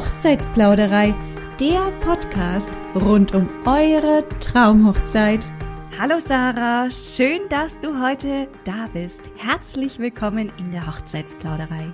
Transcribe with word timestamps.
Hochzeitsplauderei, 0.00 1.14
der 1.60 1.90
Podcast 2.00 2.70
rund 2.94 3.34
um 3.34 3.46
eure 3.66 4.24
Traumhochzeit. 4.40 5.44
Hallo 6.00 6.18
Sarah, 6.18 6.88
schön, 6.90 7.42
dass 7.50 7.78
du 7.80 8.00
heute 8.00 8.48
da 8.64 8.86
bist. 8.94 9.30
Herzlich 9.36 9.98
willkommen 9.98 10.50
in 10.56 10.72
der 10.72 10.86
Hochzeitsplauderei. 10.86 11.92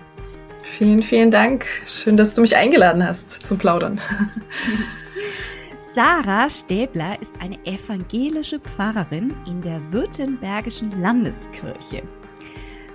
Vielen, 0.63 1.03
vielen 1.03 1.33
Dank. 1.33 1.67
Schön, 1.85 2.17
dass 2.17 2.33
du 2.33 2.43
mich 2.43 2.55
eingeladen 2.55 3.05
hast 3.05 3.45
zum 3.45 3.59
Plaudern. 3.59 4.01
Sarah 5.93 6.49
Stäbler 6.49 7.21
ist 7.21 7.33
eine 7.41 7.59
evangelische 7.67 8.61
Pfarrerin 8.61 9.35
in 9.49 9.61
der 9.63 9.81
Württembergischen 9.91 10.93
Landeskirche. 11.03 12.05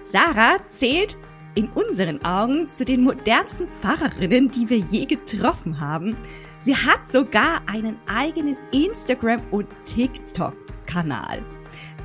Sarah 0.03 0.55
zählt 0.69 1.17
in 1.55 1.69
unseren 1.69 2.23
Augen 2.23 2.69
zu 2.69 2.85
den 2.85 3.03
modernsten 3.03 3.67
Pfarrerinnen, 3.69 4.51
die 4.51 4.69
wir 4.69 4.77
je 4.77 5.05
getroffen 5.05 5.79
haben. 5.79 6.15
Sie 6.61 6.75
hat 6.75 7.11
sogar 7.11 7.61
einen 7.67 7.97
eigenen 8.07 8.57
Instagram- 8.71 9.41
und 9.51 9.67
TikTok-Kanal. 9.83 11.43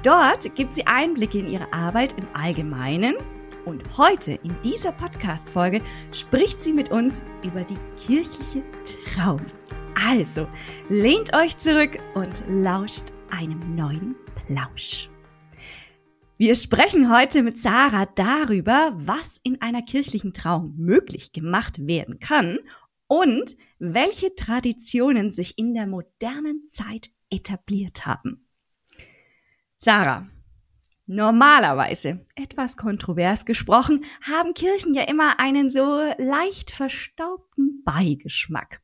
Dort 0.02 0.54
gibt 0.54 0.74
sie 0.74 0.86
Einblicke 0.86 1.38
in 1.38 1.48
ihre 1.48 1.72
Arbeit 1.72 2.14
im 2.18 2.26
Allgemeinen 2.32 3.16
und 3.64 3.82
heute 3.98 4.38
in 4.42 4.54
dieser 4.62 4.92
Podcast-Folge 4.92 5.82
spricht 6.12 6.62
sie 6.62 6.72
mit 6.72 6.90
uns 6.90 7.24
über 7.42 7.62
die 7.62 7.78
kirchliche 7.98 8.64
Traum. 9.14 9.40
Also, 10.08 10.46
lehnt 10.88 11.34
euch 11.34 11.58
zurück 11.58 11.98
und 12.14 12.44
lauscht 12.48 13.12
einem 13.30 13.58
neuen 13.74 14.14
Plausch. 14.46 15.10
Wir 16.38 16.54
sprechen 16.54 17.10
heute 17.10 17.42
mit 17.42 17.58
Sarah 17.58 18.04
darüber, 18.04 18.92
was 18.94 19.40
in 19.42 19.62
einer 19.62 19.80
kirchlichen 19.80 20.34
Trauung 20.34 20.74
möglich 20.76 21.32
gemacht 21.32 21.86
werden 21.86 22.20
kann 22.20 22.58
und 23.06 23.56
welche 23.78 24.34
Traditionen 24.34 25.32
sich 25.32 25.56
in 25.56 25.72
der 25.72 25.86
modernen 25.86 26.68
Zeit 26.68 27.08
etabliert 27.30 28.04
haben. 28.04 28.46
Sarah, 29.78 30.28
normalerweise, 31.06 32.26
etwas 32.34 32.76
kontrovers 32.76 33.46
gesprochen, 33.46 34.04
haben 34.20 34.52
Kirchen 34.52 34.92
ja 34.92 35.04
immer 35.04 35.40
einen 35.40 35.70
so 35.70 36.02
leicht 36.18 36.70
verstaubten 36.70 37.82
Beigeschmack. 37.82 38.82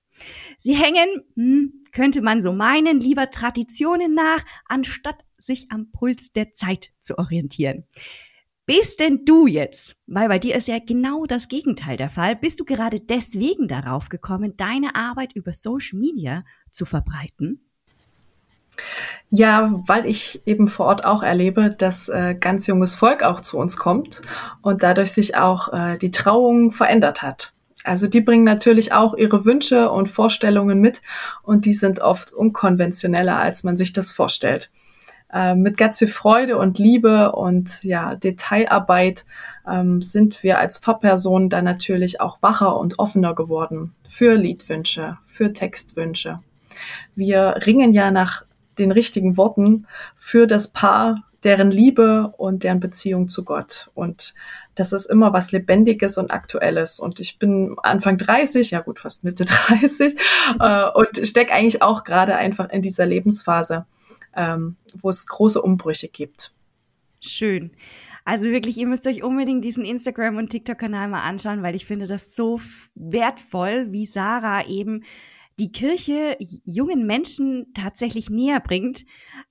Sie 0.56 0.74
hängen, 0.74 1.22
hm, 1.34 1.84
könnte 1.92 2.22
man 2.22 2.40
so 2.40 2.54
meinen, 2.54 2.98
lieber 2.98 3.28
Traditionen 3.28 4.14
nach, 4.14 4.42
anstatt 4.64 5.22
sich 5.46 5.66
am 5.70 5.90
Puls 5.92 6.32
der 6.32 6.54
Zeit 6.54 6.90
zu 6.98 7.18
orientieren. 7.18 7.84
Bist 8.64 9.00
denn 9.00 9.24
du 9.24 9.46
jetzt, 9.48 9.96
weil 10.06 10.28
bei 10.28 10.38
dir 10.38 10.54
ist 10.54 10.68
ja 10.68 10.78
genau 10.78 11.26
das 11.26 11.48
Gegenteil 11.48 11.96
der 11.96 12.10
Fall, 12.10 12.36
bist 12.36 12.60
du 12.60 12.64
gerade 12.64 13.00
deswegen 13.00 13.66
darauf 13.66 14.08
gekommen, 14.08 14.54
deine 14.56 14.94
Arbeit 14.94 15.32
über 15.34 15.52
Social 15.52 15.98
Media 15.98 16.44
zu 16.70 16.84
verbreiten? 16.84 17.68
Ja, 19.30 19.82
weil 19.86 20.06
ich 20.06 20.42
eben 20.46 20.68
vor 20.68 20.86
Ort 20.86 21.04
auch 21.04 21.22
erlebe, 21.22 21.70
dass 21.70 22.08
äh, 22.08 22.34
ganz 22.38 22.66
junges 22.66 22.94
Volk 22.94 23.22
auch 23.22 23.40
zu 23.40 23.58
uns 23.58 23.76
kommt 23.76 24.22
und 24.62 24.82
dadurch 24.82 25.12
sich 25.12 25.36
auch 25.36 25.72
äh, 25.72 25.98
die 25.98 26.10
Trauung 26.10 26.70
verändert 26.70 27.22
hat. 27.22 27.54
Also 27.84 28.06
die 28.06 28.20
bringen 28.20 28.44
natürlich 28.44 28.92
auch 28.92 29.14
ihre 29.14 29.44
Wünsche 29.44 29.90
und 29.90 30.08
Vorstellungen 30.08 30.80
mit 30.80 31.02
und 31.42 31.64
die 31.64 31.74
sind 31.74 32.00
oft 32.00 32.32
unkonventioneller, 32.32 33.36
als 33.36 33.64
man 33.64 33.76
sich 33.76 33.92
das 33.92 34.12
vorstellt. 34.12 34.70
Äh, 35.32 35.54
mit 35.54 35.78
ganz 35.78 35.98
viel 35.98 36.08
Freude 36.08 36.58
und 36.58 36.78
Liebe 36.78 37.32
und 37.32 37.82
ja, 37.82 38.14
Detailarbeit 38.16 39.24
ähm, 39.68 40.02
sind 40.02 40.42
wir 40.42 40.58
als 40.58 40.78
Pfarrpersonen 40.78 41.48
dann 41.48 41.64
natürlich 41.64 42.20
auch 42.20 42.38
wacher 42.42 42.76
und 42.76 42.98
offener 42.98 43.34
geworden 43.34 43.94
für 44.08 44.34
Liedwünsche, 44.34 45.18
für 45.26 45.52
Textwünsche. 45.52 46.40
Wir 47.14 47.60
ringen 47.66 47.92
ja 47.92 48.10
nach 48.10 48.44
den 48.78 48.90
richtigen 48.90 49.36
Worten 49.36 49.86
für 50.18 50.46
das 50.46 50.68
Paar, 50.68 51.22
deren 51.44 51.70
Liebe 51.70 52.32
und 52.36 52.62
deren 52.62 52.80
Beziehung 52.80 53.28
zu 53.28 53.44
Gott. 53.44 53.90
Und 53.94 54.34
das 54.74 54.92
ist 54.92 55.06
immer 55.06 55.32
was 55.32 55.52
Lebendiges 55.52 56.16
und 56.18 56.30
Aktuelles. 56.30 57.00
Und 57.00 57.20
ich 57.20 57.38
bin 57.38 57.76
Anfang 57.82 58.16
30, 58.16 58.70
ja 58.70 58.80
gut, 58.80 59.00
fast 59.00 59.24
Mitte 59.24 59.44
30 59.68 60.14
äh, 60.60 60.90
und 60.90 61.26
stecke 61.26 61.52
eigentlich 61.52 61.82
auch 61.82 62.04
gerade 62.04 62.36
einfach 62.36 62.70
in 62.70 62.82
dieser 62.82 63.06
Lebensphase, 63.06 63.86
ähm, 64.34 64.76
wo 65.00 65.10
es 65.10 65.26
große 65.26 65.60
Umbrüche 65.60 66.08
gibt. 66.08 66.52
Schön. 67.20 67.70
Also 68.24 68.48
wirklich, 68.50 68.78
ihr 68.78 68.86
müsst 68.86 69.06
euch 69.06 69.22
unbedingt 69.22 69.64
diesen 69.64 69.84
Instagram- 69.84 70.36
und 70.36 70.50
TikTok-Kanal 70.50 71.08
mal 71.08 71.22
anschauen, 71.22 71.62
weil 71.62 71.74
ich 71.74 71.86
finde 71.86 72.06
das 72.06 72.36
so 72.36 72.60
wertvoll, 72.94 73.90
wie 73.90 74.06
Sarah 74.06 74.66
eben 74.66 75.02
die 75.62 75.70
Kirche 75.70 76.36
jungen 76.64 77.06
Menschen 77.06 77.72
tatsächlich 77.72 78.28
näher 78.28 78.58
bringt. 78.58 79.04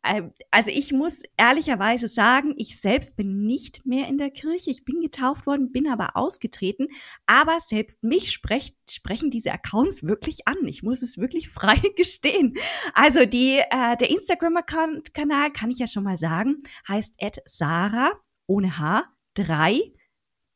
Ähm, 0.03 0.33
also 0.51 0.69
ich 0.69 0.91
muss 0.91 1.23
ehrlicherweise 1.38 2.09
sagen, 2.09 2.53
ich 2.57 2.81
selbst 2.81 3.16
bin 3.16 3.45
nicht 3.45 3.85
mehr 3.85 4.09
in 4.09 4.17
der 4.17 4.29
Kirche. 4.29 4.71
Ich 4.71 4.83
bin 4.83 5.00
getauft 5.00 5.45
worden, 5.45 5.71
bin 5.71 5.88
aber 5.88 6.17
ausgetreten. 6.17 6.89
Aber 7.27 7.61
selbst 7.61 8.03
mich 8.03 8.33
sprecht, 8.33 8.75
sprechen 8.89 9.31
diese 9.31 9.53
Accounts 9.53 10.03
wirklich 10.03 10.50
an. 10.50 10.57
Ich 10.66 10.83
muss 10.83 11.01
es 11.01 11.17
wirklich 11.17 11.47
frei 11.59 11.77
gestehen. 11.95 12.55
Also 12.94 13.25
die, 13.25 13.61
äh, 13.69 13.95
der 13.95 14.09
Instagram-Kanal 14.09 15.51
kann 15.51 15.71
ich 15.71 15.79
ja 15.79 15.88
schon 15.88 16.03
mal 16.03 16.17
sagen, 16.17 16.61
heißt 16.89 17.16
Sarah 17.45 18.11
ohne 18.47 18.77
H 18.77 19.05
3 19.35 19.79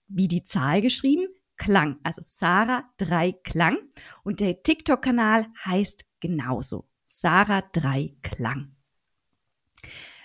wie 0.07 0.27
die 0.27 0.43
Zahl 0.43 0.81
geschrieben, 0.81 1.27
Klang, 1.57 1.97
also 2.03 2.21
Sarah 2.23 2.83
3 2.97 3.33
Klang. 3.43 3.77
Und 4.23 4.39
der 4.39 4.61
TikTok-Kanal 4.63 5.47
heißt 5.65 6.05
genauso, 6.19 6.85
Sarah 7.05 7.63
3 7.73 8.15
Klang. 8.21 8.75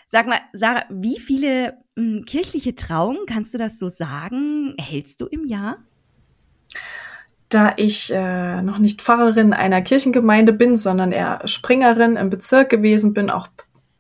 Sag 0.09 0.27
mal, 0.27 0.41
Sarah, 0.53 0.85
wie 0.91 1.19
viele 1.19 1.79
mh, 1.95 2.19
hm, 2.19 2.25
kirchliche 2.25 2.75
Trauungen, 2.75 3.27
kannst 3.27 3.55
du 3.55 3.59
das 3.59 3.79
so 3.79 3.89
sagen, 3.89 4.75
hältst 4.79 5.21
du 5.21 5.27
im 5.27 5.45
Jahr? 5.45 5.79
Da 7.49 7.75
ich 7.77 8.13
äh, 8.13 8.63
noch 8.63 8.79
nicht 8.79 9.03
Pfarrerin 9.03 9.53
einer 9.53 9.83
Kirchengemeinde 9.83 10.53
bin, 10.53 10.77
sondern 10.77 11.13
eher 11.13 11.47
Springerin 11.47 12.17
im 12.17 12.31
Bezirk 12.31 12.71
gewesen 12.71 13.15
bin, 13.15 13.31
auch 13.31 13.49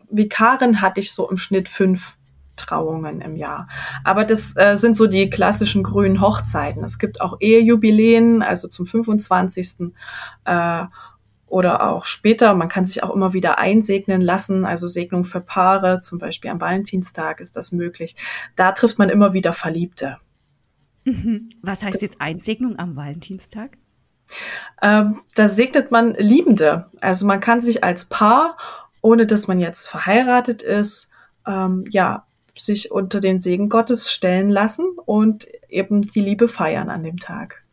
Vikarin, 0.08 0.80
hatte 0.80 1.00
ich 1.00 1.12
so 1.12 1.30
im 1.30 1.36
Schnitt 1.36 1.68
fünf 1.68 2.16
Trauungen 2.60 3.20
im 3.20 3.36
Jahr. 3.36 3.68
Aber 4.04 4.24
das 4.24 4.54
äh, 4.56 4.76
sind 4.76 4.96
so 4.96 5.06
die 5.06 5.30
klassischen 5.30 5.82
grünen 5.82 6.20
Hochzeiten. 6.20 6.84
Es 6.84 6.98
gibt 6.98 7.20
auch 7.20 7.36
Ehejubiläen, 7.40 8.42
also 8.42 8.68
zum 8.68 8.86
25. 8.86 9.92
Äh, 10.44 10.84
oder 11.46 11.88
auch 11.88 12.06
später. 12.06 12.54
Man 12.54 12.68
kann 12.68 12.86
sich 12.86 13.02
auch 13.02 13.14
immer 13.14 13.32
wieder 13.32 13.58
einsegnen 13.58 14.20
lassen, 14.20 14.64
also 14.64 14.88
Segnung 14.88 15.24
für 15.24 15.40
Paare, 15.40 16.00
zum 16.00 16.18
Beispiel 16.18 16.50
am 16.50 16.60
Valentinstag 16.60 17.40
ist 17.40 17.56
das 17.56 17.72
möglich. 17.72 18.14
Da 18.56 18.72
trifft 18.72 18.98
man 18.98 19.10
immer 19.10 19.32
wieder 19.34 19.52
Verliebte. 19.52 20.18
Mhm. 21.04 21.48
Was 21.60 21.82
heißt 21.82 22.02
jetzt 22.02 22.20
Einsegnung 22.20 22.78
am 22.78 22.96
Valentinstag? 22.96 23.76
Ähm, 24.80 25.22
da 25.34 25.48
segnet 25.48 25.90
man 25.90 26.14
Liebende. 26.14 26.86
Also 27.00 27.26
man 27.26 27.40
kann 27.40 27.60
sich 27.60 27.82
als 27.82 28.08
Paar, 28.08 28.56
ohne 29.02 29.26
dass 29.26 29.48
man 29.48 29.58
jetzt 29.58 29.88
verheiratet 29.88 30.62
ist, 30.62 31.10
ähm, 31.46 31.84
ja, 31.90 32.26
sich 32.60 32.90
unter 32.90 33.20
den 33.20 33.40
Segen 33.40 33.68
Gottes 33.68 34.10
stellen 34.10 34.48
lassen 34.48 34.86
und 35.04 35.46
eben 35.68 36.02
die 36.02 36.20
Liebe 36.20 36.48
feiern 36.48 36.90
an 36.90 37.02
dem 37.02 37.18
Tag. 37.18 37.64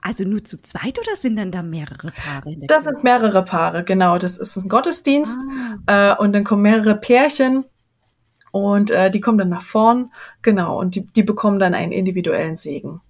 Also 0.00 0.24
nur 0.24 0.42
zu 0.42 0.60
zweit 0.60 0.98
oder 0.98 1.14
sind 1.14 1.36
dann 1.36 1.52
da 1.52 1.62
mehrere 1.62 2.10
Paare? 2.10 2.56
das 2.66 2.84
sind 2.84 3.04
mehrere 3.04 3.44
Paare, 3.44 3.84
genau. 3.84 4.18
Das 4.18 4.36
ist 4.36 4.56
ein 4.56 4.68
Gottesdienst 4.68 5.38
ah. 5.86 6.12
äh, 6.12 6.16
und 6.22 6.32
dann 6.32 6.42
kommen 6.42 6.62
mehrere 6.62 6.96
Pärchen 6.96 7.64
und 8.50 8.90
äh, 8.90 9.10
die 9.10 9.20
kommen 9.20 9.38
dann 9.38 9.48
nach 9.48 9.62
vorn, 9.62 10.10
genau, 10.42 10.78
und 10.78 10.96
die, 10.96 11.06
die 11.06 11.22
bekommen 11.22 11.58
dann 11.58 11.72
einen 11.72 11.92
individuellen 11.92 12.56
Segen. 12.56 13.00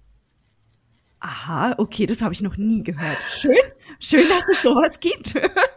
Aha, 1.25 1.75
okay, 1.77 2.05
das 2.05 2.21
habe 2.21 2.33
ich 2.33 2.41
noch 2.41 2.57
nie 2.57 2.83
gehört. 2.83 3.17
Schön, 3.29 3.55
schön, 4.01 4.27
dass 4.27 4.49
es 4.49 4.61
sowas 4.61 4.99
gibt. 4.99 5.35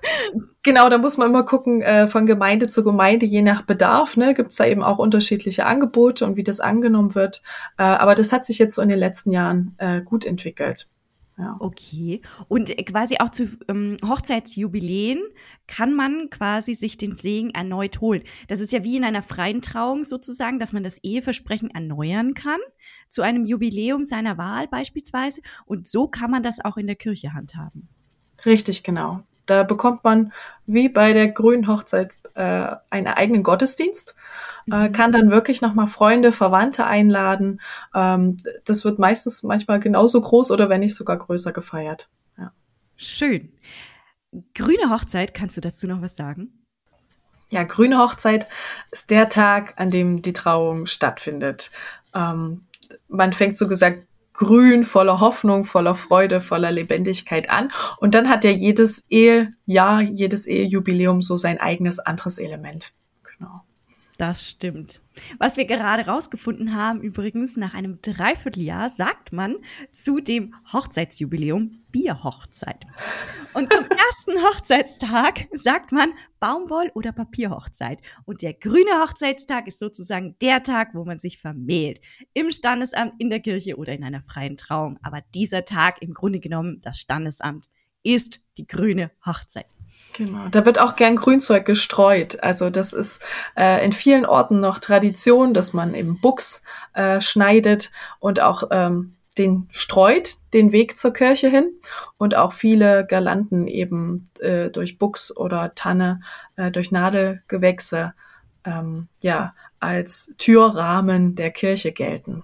genau, 0.65 0.89
da 0.89 0.99
muss 0.99 1.19
man 1.19 1.29
immer 1.29 1.45
gucken, 1.45 1.83
äh, 1.83 2.09
von 2.09 2.27
Gemeinde 2.27 2.67
zu 2.67 2.83
Gemeinde, 2.83 3.27
je 3.27 3.43
nach 3.43 3.63
Bedarf, 3.63 4.17
ne, 4.17 4.35
gibt 4.35 4.51
es 4.51 4.57
da 4.57 4.67
eben 4.67 4.83
auch 4.83 4.99
unterschiedliche 4.99 5.65
Angebote 5.65 6.27
und 6.27 6.37
wie 6.37 6.43
das 6.43 6.59
angenommen 6.59 7.15
wird. 7.15 7.43
Äh, 7.79 7.85
aber 7.85 8.17
das 8.17 8.33
hat 8.33 8.45
sich 8.45 8.59
jetzt 8.59 8.75
so 8.75 8.83
in 8.83 8.89
den 8.89 8.99
letzten 8.99 9.31
Jahren 9.31 9.77
äh, 9.79 10.01
gut 10.01 10.27
entwickelt. 10.27 10.89
Ja. 11.39 11.57
Okay. 11.59 12.23
Und 12.49 12.75
quasi 12.87 13.19
auch 13.19 13.29
zu 13.29 13.49
ähm, 13.69 13.99
Hochzeitsjubiläen 14.03 15.21
kann 15.67 15.93
man 15.93 16.31
quasi 16.31 16.75
sich 16.75 16.97
den 16.97 17.15
Segen 17.15 17.51
erneut 17.51 18.01
holen. 18.01 18.23
Das 18.49 18.61
ist 18.61 18.73
ja 18.73 18.85
wie 18.85 18.97
in 18.97 19.05
einer 19.05 19.23
freien 19.23 19.61
Trauung 19.61 20.05
sozusagen, 20.05 20.59
dass 20.59 20.73
man 20.73 20.83
das 20.83 20.99
Eheversprechen 21.03 21.71
erneuern 21.71 22.33
kann 22.33 22.61
zu 23.09 23.21
einem 23.21 23.45
Jubiläum 23.45 24.05
seiner 24.05 24.39
Wahl 24.39 24.67
beispielsweise. 24.69 25.43
Und 25.67 25.87
so 25.87 26.09
kann 26.09 26.31
man 26.31 26.43
das 26.43 26.65
auch 26.65 26.79
in 26.79 26.87
der 26.87 26.97
Kirche 26.97 27.35
handhaben. 27.35 27.89
Richtig, 28.47 28.83
genau. 28.83 29.21
Da 29.45 29.63
bekommt 29.63 30.05
man 30.05 30.33
wie 30.67 30.89
bei 30.89 31.13
der 31.13 31.29
grünen 31.29 31.69
Hochzeit 31.69 32.11
äh, 32.37 32.77
einen 32.91 33.07
eigenen 33.09 33.43
Gottesdienst, 33.43 34.15
äh, 34.71 34.89
mhm. 34.89 34.93
kann 34.93 35.13
dann 35.13 35.31
wirklich 35.31 35.61
nochmal 35.61 35.89
Freunde, 35.89 36.33
Verwandte 36.33 36.87
einladen. 36.87 37.61
Ähm, 37.95 38.39
das 38.65 38.85
wird 38.85 38.99
meistens 38.99 39.43
manchmal 39.43 39.81
genauso 39.81 40.21
groß 40.21 40.51
oder 40.51 40.69
wenn 40.69 40.81
nicht 40.81 40.95
sogar 40.95 41.17
größer 41.17 41.53
gefeiert. 41.53 42.09
Ja. 42.39 42.53
Schön. 42.97 43.53
Grüne 44.55 44.91
Hochzeit, 44.91 45.35
kannst 45.35 45.57
du 45.57 45.61
dazu 45.61 45.87
noch 45.87 46.03
was 46.03 46.17
sagen? 46.17 46.53
Ja, 47.49 47.63
grüne 47.63 47.99
Hochzeit 47.99 48.49
ist 48.91 49.11
der 49.11 49.29
Tag, 49.29 49.75
an 49.77 49.91
dem 49.91 50.21
die 50.21 50.33
Trauung 50.33 50.87
stattfindet. 50.87 51.71
Ähm, 52.15 52.67
man 53.09 53.33
fängt 53.33 53.57
so 53.57 53.69
gesagt 53.69 54.06
grün, 54.37 54.85
voller 54.85 55.21
Hoffnung, 55.21 55.65
voller 55.65 55.95
Freude, 55.95 56.41
voller 56.41 56.73
Lebendigkeit 56.73 57.51
an. 57.51 57.73
Und 57.99 58.15
dann 58.15 58.29
hat 58.29 58.45
ja 58.45 58.51
jedes 58.51 59.07
Ehejahr, 59.11 60.03
jedes 60.03 60.47
Ehejubiläum 60.47 61.23
so 61.23 61.37
sein 61.37 61.59
eigenes 61.59 61.99
anderes 61.99 62.39
Element. 62.39 62.93
Das 64.19 64.49
stimmt. 64.49 65.03
Was 65.39 65.59
wir 65.59 65.67
gerade 65.67 66.07
rausgefunden 66.07 66.75
haben, 66.75 67.03
übrigens, 67.03 67.57
nach 67.57 67.75
einem 67.75 68.01
Dreivierteljahr 68.01 68.89
sagt 68.89 69.33
man 69.33 69.57
zu 69.93 70.21
dem 70.21 70.55
Hochzeitsjubiläum 70.73 71.83
Bierhochzeit. 71.91 72.87
Und 73.53 73.71
zum 73.71 73.85
ersten 73.91 74.43
Hochzeitstag 74.43 75.49
sagt 75.53 75.93
man 75.93 76.13
Baumwoll- 76.41 76.93
oder 76.95 77.13
Papierhochzeit. 77.13 78.01
Und 78.25 78.41
der 78.41 78.55
grüne 78.55 79.03
Hochzeitstag 79.03 79.67
ist 79.67 79.79
sozusagen 79.79 80.37
der 80.41 80.63
Tag, 80.63 80.95
wo 80.95 81.05
man 81.05 81.19
sich 81.19 81.39
vermählt. 81.39 82.01
Im 82.33 82.51
Standesamt, 82.51 83.15
in 83.19 83.29
der 83.29 83.41
Kirche 83.41 83.77
oder 83.77 83.93
in 83.93 84.05
einer 84.05 84.23
freien 84.23 84.57
Trauung. 84.57 84.99
Aber 85.03 85.23
dieser 85.35 85.67
Tag, 85.67 86.01
im 86.01 86.15
Grunde 86.15 86.41
genommen, 86.41 86.81
das 86.81 86.99
Standesamt, 86.99 87.67
ist 88.03 88.41
die 88.57 88.67
grüne 88.67 89.11
Hochzeit. 89.25 89.67
Genau, 90.17 90.49
da 90.49 90.65
wird 90.65 90.79
auch 90.79 90.97
gern 90.97 91.17
Grünzeug 91.17 91.67
gestreut. 91.67 92.43
Also 92.43 92.71
das 92.71 92.95
ist 92.95 93.21
äh, 93.55 93.85
in 93.85 93.93
vielen 93.93 94.25
Orten 94.25 94.61
noch 94.61 94.79
Tradition, 94.79 95.53
dass 95.53 95.75
man 95.75 95.95
eben 95.95 96.21
Buchs 96.21 96.63
äh, 96.95 97.21
schneidet 97.21 97.91
und 98.19 98.41
auch 98.41 98.65
ähm, 98.71 99.15
den 99.37 99.69
streut, 99.71 100.39
den 100.55 100.73
Weg 100.73 100.97
zur 100.97 101.13
Kirche 101.13 101.51
hin 101.51 101.71
und 102.17 102.35
auch 102.35 102.55
viele 102.55 103.07
Girlanden 103.07 103.69
eben 103.69 104.31
äh, 104.41 104.71
durch 104.71 104.99
Buchs 104.99 105.37
oder 105.37 105.75
Tanne, 105.75 106.23
äh, 106.57 106.71
durch 106.71 106.91
Nadelgewächse 106.91 108.15
ähm, 108.65 109.09
ja 109.21 109.55
als 109.81 110.33
Türrahmen 110.39 111.35
der 111.35 111.51
Kirche 111.51 111.93
gelten. 111.93 112.43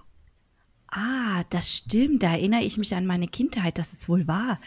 Ah, 0.89 1.43
das 1.49 1.75
stimmt. 1.75 2.21
Da 2.21 2.31
erinnere 2.31 2.61
ich 2.61 2.77
mich 2.77 2.93
an 2.93 3.07
meine 3.07 3.27
Kindheit, 3.27 3.79
dass 3.79 3.93
es 3.93 4.07
wohl 4.07 4.27
war, 4.27 4.59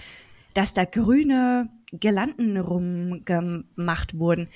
dass 0.57 0.73
da 0.73 0.85
grüne 0.85 1.69
Girlanden 1.93 2.57
rumgemacht 2.57 4.19
wurden. 4.19 4.49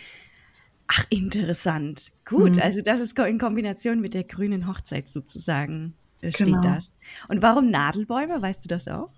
Ach, 0.88 1.04
interessant. 1.10 2.12
Gut, 2.24 2.56
mhm. 2.56 2.62
also 2.62 2.80
das 2.82 3.00
ist 3.00 3.18
in 3.18 3.38
Kombination 3.38 4.00
mit 4.00 4.14
der 4.14 4.24
grünen 4.24 4.66
Hochzeit 4.66 5.08
sozusagen 5.08 5.94
äh, 6.22 6.32
steht 6.32 6.46
genau. 6.46 6.60
das. 6.60 6.92
Und 7.28 7.42
warum 7.42 7.70
Nadelbäume? 7.70 8.40
Weißt 8.40 8.64
du 8.64 8.68
das 8.68 8.88
auch? 8.88 9.10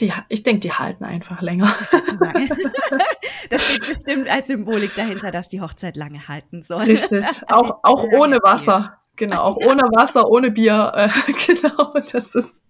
Die, 0.00 0.12
ich 0.28 0.42
denke, 0.42 0.60
die 0.60 0.72
halten 0.72 1.04
einfach 1.04 1.40
länger. 1.40 1.74
das 3.50 3.64
steht 3.64 3.88
bestimmt 3.88 4.28
als 4.28 4.48
Symbolik 4.48 4.94
dahinter, 4.94 5.30
dass 5.30 5.48
die 5.48 5.62
Hochzeit 5.62 5.96
lange 5.96 6.28
halten 6.28 6.62
soll. 6.62 6.82
Richtig, 6.82 7.24
auch, 7.48 7.80
auch 7.82 8.04
ohne 8.12 8.36
Wasser. 8.42 8.98
Genau, 9.18 9.42
auch 9.42 9.56
ohne 9.56 9.82
Wasser, 9.82 10.30
ohne 10.30 10.50
Bier. 10.50 10.92
Äh, 10.94 11.08
genau, 11.46 11.92
dass 12.12 12.34
es 12.34 12.62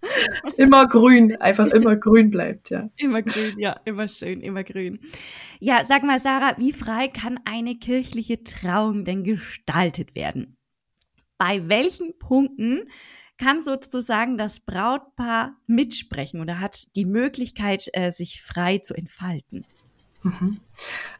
immer 0.56 0.88
grün, 0.88 1.36
einfach 1.40 1.66
immer 1.66 1.94
grün 1.94 2.30
bleibt, 2.30 2.70
ja. 2.70 2.88
Immer 2.96 3.22
grün, 3.22 3.58
ja, 3.58 3.78
immer 3.84 4.08
schön, 4.08 4.40
immer 4.40 4.64
grün. 4.64 4.98
Ja, 5.60 5.84
sag 5.84 6.02
mal, 6.02 6.18
Sarah, 6.18 6.56
wie 6.56 6.72
frei 6.72 7.08
kann 7.08 7.38
eine 7.44 7.76
kirchliche 7.76 8.42
Trauung 8.42 9.04
denn 9.04 9.24
gestaltet 9.24 10.14
werden? 10.14 10.56
Bei 11.36 11.68
welchen 11.68 12.18
Punkten 12.18 12.88
kann 13.36 13.60
sozusagen 13.62 14.38
das 14.38 14.60
Brautpaar 14.60 15.54
mitsprechen 15.66 16.40
oder 16.40 16.60
hat 16.60 16.88
die 16.96 17.04
Möglichkeit, 17.04 17.88
äh, 17.92 18.10
sich 18.10 18.42
frei 18.42 18.78
zu 18.78 18.94
entfalten? 18.94 19.64
Mhm. 20.22 20.60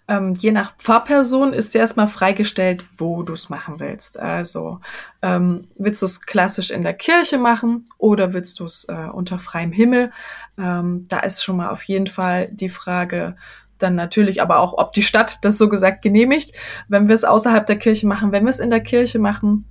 Ähm, 0.09 0.35
je 0.35 0.53
nach 0.53 0.75
Pfarrperson 0.79 1.53
ist 1.53 1.77
erstmal 1.77 2.09
freigestellt, 2.09 2.85
wo 2.97 3.23
du 3.23 3.35
es 3.35 3.51
machen 3.51 3.79
willst. 3.79 4.19
Also 4.19 4.81
ähm, 5.21 5.69
willst 5.77 6.01
du 6.01 6.07
es 6.07 6.23
klassisch 6.23 6.71
in 6.71 6.83
der 6.83 6.95
Kirche 6.95 7.37
machen 7.37 7.89
oder 7.99 8.33
willst 8.33 8.59
du 8.59 8.65
es 8.65 8.87
äh, 8.89 9.09
unter 9.13 9.39
freiem 9.39 9.71
Himmel? 9.71 10.11
Ähm, 10.59 11.07
da 11.09 11.21
ist 11.21 11.45
schon 11.45 11.59
mal 11.59 11.69
auf 11.69 11.83
jeden 11.83 12.07
Fall 12.07 12.49
die 12.51 12.71
Frage, 12.71 13.37
dann 13.79 13.95
natürlich 13.95 14.43
aber 14.43 14.59
auch, 14.59 14.73
ob 14.77 14.93
die 14.93 15.03
Stadt 15.03 15.39
das 15.43 15.59
so 15.59 15.69
gesagt 15.69 16.03
genehmigt. 16.03 16.53
Wenn 16.89 17.09
wir 17.09 17.15
es 17.15 17.25
außerhalb 17.25 17.67
der 17.67 17.79
Kirche 17.79 18.07
machen, 18.07 18.33
wenn 18.33 18.45
wir 18.45 18.51
es 18.51 18.61
in 18.61 18.71
der 18.71 18.81
Kirche 18.81 19.19
machen, 19.19 19.67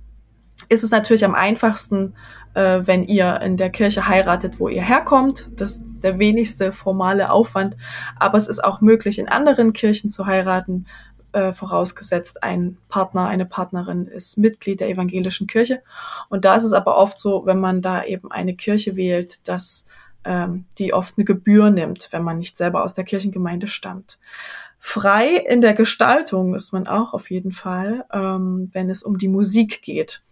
ist 0.68 0.84
es 0.84 0.90
natürlich 0.90 1.24
am 1.24 1.34
einfachsten, 1.34 2.14
äh, 2.54 2.80
wenn 2.84 3.04
ihr 3.06 3.40
in 3.40 3.56
der 3.56 3.70
Kirche 3.70 4.06
heiratet, 4.06 4.58
wo 4.60 4.68
ihr 4.68 4.82
herkommt. 4.82 5.48
Das 5.56 5.72
ist 5.72 6.02
der 6.02 6.18
wenigste 6.18 6.72
formale 6.72 7.30
Aufwand. 7.30 7.76
Aber 8.18 8.38
es 8.38 8.48
ist 8.48 8.62
auch 8.62 8.80
möglich, 8.80 9.18
in 9.18 9.28
anderen 9.28 9.72
Kirchen 9.72 10.10
zu 10.10 10.26
heiraten, 10.26 10.86
äh, 11.32 11.52
vorausgesetzt 11.52 12.42
ein 12.42 12.78
Partner, 12.88 13.26
eine 13.26 13.44
Partnerin 13.44 14.06
ist 14.06 14.38
Mitglied 14.38 14.80
der 14.80 14.88
evangelischen 14.88 15.46
Kirche. 15.46 15.82
Und 16.28 16.44
da 16.44 16.56
ist 16.56 16.64
es 16.64 16.72
aber 16.72 16.96
oft 16.96 17.18
so, 17.18 17.44
wenn 17.46 17.60
man 17.60 17.82
da 17.82 18.04
eben 18.04 18.30
eine 18.32 18.54
Kirche 18.54 18.96
wählt, 18.96 19.46
dass 19.46 19.86
ähm, 20.24 20.64
die 20.78 20.92
oft 20.92 21.14
eine 21.16 21.24
Gebühr 21.24 21.70
nimmt, 21.70 22.08
wenn 22.12 22.22
man 22.22 22.38
nicht 22.38 22.56
selber 22.56 22.82
aus 22.82 22.94
der 22.94 23.04
Kirchengemeinde 23.04 23.68
stammt. 23.68 24.18
Frei 24.78 25.36
in 25.36 25.60
der 25.60 25.74
Gestaltung 25.74 26.54
ist 26.54 26.72
man 26.72 26.86
auch 26.86 27.12
auf 27.12 27.30
jeden 27.30 27.52
Fall, 27.52 28.04
ähm, 28.12 28.70
wenn 28.72 28.90
es 28.90 29.02
um 29.02 29.18
die 29.18 29.28
Musik 29.28 29.82
geht. 29.82 30.22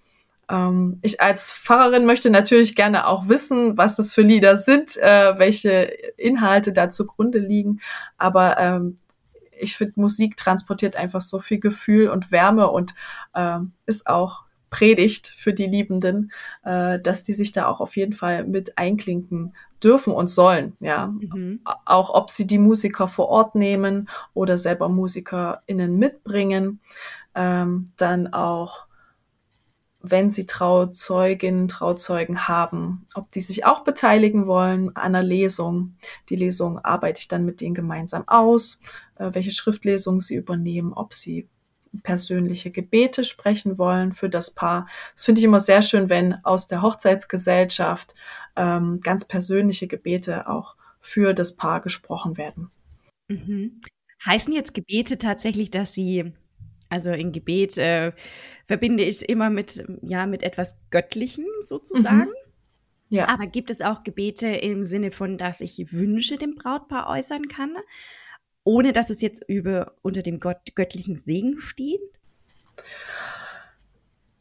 Ähm, 0.50 0.98
ich 1.02 1.20
als 1.20 1.52
Pfarrerin 1.52 2.06
möchte 2.06 2.30
natürlich 2.30 2.76
gerne 2.76 3.06
auch 3.06 3.28
wissen, 3.28 3.76
was 3.76 3.96
das 3.96 4.14
für 4.14 4.22
Lieder 4.22 4.56
sind, 4.56 4.96
äh, 4.96 5.38
welche 5.38 5.92
Inhalte 6.16 6.72
da 6.72 6.90
zugrunde 6.90 7.38
liegen. 7.38 7.80
Aber 8.18 8.58
ähm, 8.58 8.96
ich 9.58 9.76
finde, 9.76 9.94
Musik 9.96 10.36
transportiert 10.36 10.96
einfach 10.96 11.20
so 11.20 11.38
viel 11.38 11.58
Gefühl 11.58 12.08
und 12.08 12.30
Wärme 12.30 12.70
und 12.70 12.94
äh, 13.34 13.58
ist 13.86 14.06
auch 14.06 14.44
Predigt 14.70 15.34
für 15.38 15.54
die 15.54 15.64
Liebenden, 15.64 16.32
äh, 16.64 16.98
dass 17.00 17.22
die 17.22 17.32
sich 17.32 17.52
da 17.52 17.66
auch 17.66 17.80
auf 17.80 17.96
jeden 17.96 18.12
Fall 18.12 18.44
mit 18.44 18.76
einklinken 18.76 19.54
dürfen 19.82 20.12
und 20.12 20.28
sollen, 20.28 20.76
ja. 20.80 21.06
Mhm. 21.06 21.60
Auch 21.84 22.12
ob 22.12 22.30
sie 22.30 22.46
die 22.46 22.58
Musiker 22.58 23.08
vor 23.08 23.28
Ort 23.28 23.54
nehmen 23.54 24.08
oder 24.34 24.58
selber 24.58 24.88
MusikerInnen 24.88 25.96
mitbringen, 25.96 26.80
ähm, 27.34 27.92
dann 27.96 28.32
auch 28.32 28.85
wenn 30.10 30.30
sie 30.30 30.46
Trauzeuginnen, 30.46 31.68
Trauzeugen 31.68 32.48
haben, 32.48 33.06
ob 33.14 33.30
die 33.30 33.40
sich 33.40 33.64
auch 33.64 33.84
beteiligen 33.84 34.46
wollen 34.46 34.94
an 34.96 35.14
einer 35.14 35.22
Lesung. 35.22 35.96
Die 36.28 36.36
Lesung 36.36 36.78
arbeite 36.78 37.20
ich 37.20 37.28
dann 37.28 37.44
mit 37.44 37.60
denen 37.60 37.74
gemeinsam 37.74 38.26
aus, 38.28 38.80
äh, 39.16 39.30
welche 39.32 39.50
Schriftlesungen 39.50 40.20
sie 40.20 40.36
übernehmen, 40.36 40.92
ob 40.92 41.14
sie 41.14 41.48
persönliche 42.02 42.70
Gebete 42.70 43.24
sprechen 43.24 43.78
wollen 43.78 44.12
für 44.12 44.28
das 44.28 44.50
Paar. 44.50 44.86
Das 45.14 45.24
finde 45.24 45.38
ich 45.40 45.44
immer 45.44 45.60
sehr 45.60 45.82
schön, 45.82 46.08
wenn 46.08 46.44
aus 46.44 46.66
der 46.66 46.82
Hochzeitsgesellschaft 46.82 48.14
ähm, 48.56 49.00
ganz 49.00 49.24
persönliche 49.24 49.86
Gebete 49.86 50.48
auch 50.48 50.76
für 51.00 51.34
das 51.34 51.56
Paar 51.56 51.80
gesprochen 51.80 52.36
werden. 52.36 52.70
Mhm. 53.28 53.80
Heißen 54.26 54.52
jetzt 54.52 54.74
Gebete 54.74 55.18
tatsächlich, 55.18 55.70
dass 55.70 55.92
sie 55.92 56.32
also 56.88 57.10
in 57.10 57.32
Gebet 57.32 57.78
äh, 57.78 58.12
verbinde 58.64 59.02
ich 59.02 59.16
es 59.16 59.22
immer 59.22 59.50
mit, 59.50 59.84
ja, 60.02 60.26
mit 60.26 60.42
etwas 60.42 60.78
Göttlichem 60.90 61.46
sozusagen. 61.62 62.28
Mhm. 62.28 62.46
Ja. 63.08 63.28
Aber 63.28 63.46
gibt 63.46 63.70
es 63.70 63.80
auch 63.80 64.02
Gebete 64.02 64.48
im 64.48 64.82
Sinne 64.82 65.12
von, 65.12 65.38
dass 65.38 65.60
ich 65.60 65.92
Wünsche 65.92 66.38
dem 66.38 66.56
Brautpaar 66.56 67.08
äußern 67.08 67.48
kann, 67.48 67.76
ohne 68.64 68.92
dass 68.92 69.10
es 69.10 69.20
jetzt 69.20 69.44
über, 69.48 69.92
unter 70.02 70.22
dem 70.22 70.40
Gott, 70.40 70.58
göttlichen 70.74 71.18
Segen 71.18 71.60
steht? 71.60 72.00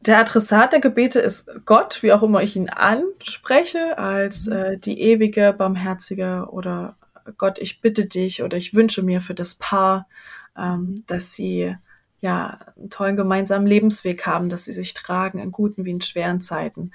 Der 0.00 0.18
Adressat 0.18 0.72
der 0.72 0.80
Gebete 0.80 1.20
ist 1.20 1.48
Gott, 1.64 2.02
wie 2.02 2.12
auch 2.12 2.22
immer 2.22 2.42
ich 2.42 2.56
ihn 2.56 2.68
anspreche, 2.68 3.98
als 3.98 4.46
mhm. 4.46 4.52
äh, 4.52 4.78
die 4.78 5.00
ewige, 5.00 5.54
barmherzige 5.56 6.48
oder 6.50 6.96
Gott, 7.38 7.58
ich 7.58 7.80
bitte 7.80 8.06
dich 8.06 8.42
oder 8.42 8.56
ich 8.56 8.74
wünsche 8.74 9.02
mir 9.02 9.20
für 9.20 9.34
das 9.34 9.56
Paar, 9.56 10.08
ähm, 10.56 11.04
dass 11.06 11.32
sie 11.32 11.76
ja, 12.20 12.58
einen 12.76 12.90
tollen 12.90 13.16
gemeinsamen 13.16 13.66
Lebensweg 13.66 14.26
haben, 14.26 14.48
dass 14.48 14.64
sie 14.64 14.72
sich 14.72 14.94
tragen 14.94 15.38
in 15.38 15.52
guten 15.52 15.84
wie 15.84 15.90
in 15.90 16.00
schweren 16.00 16.40
Zeiten. 16.40 16.92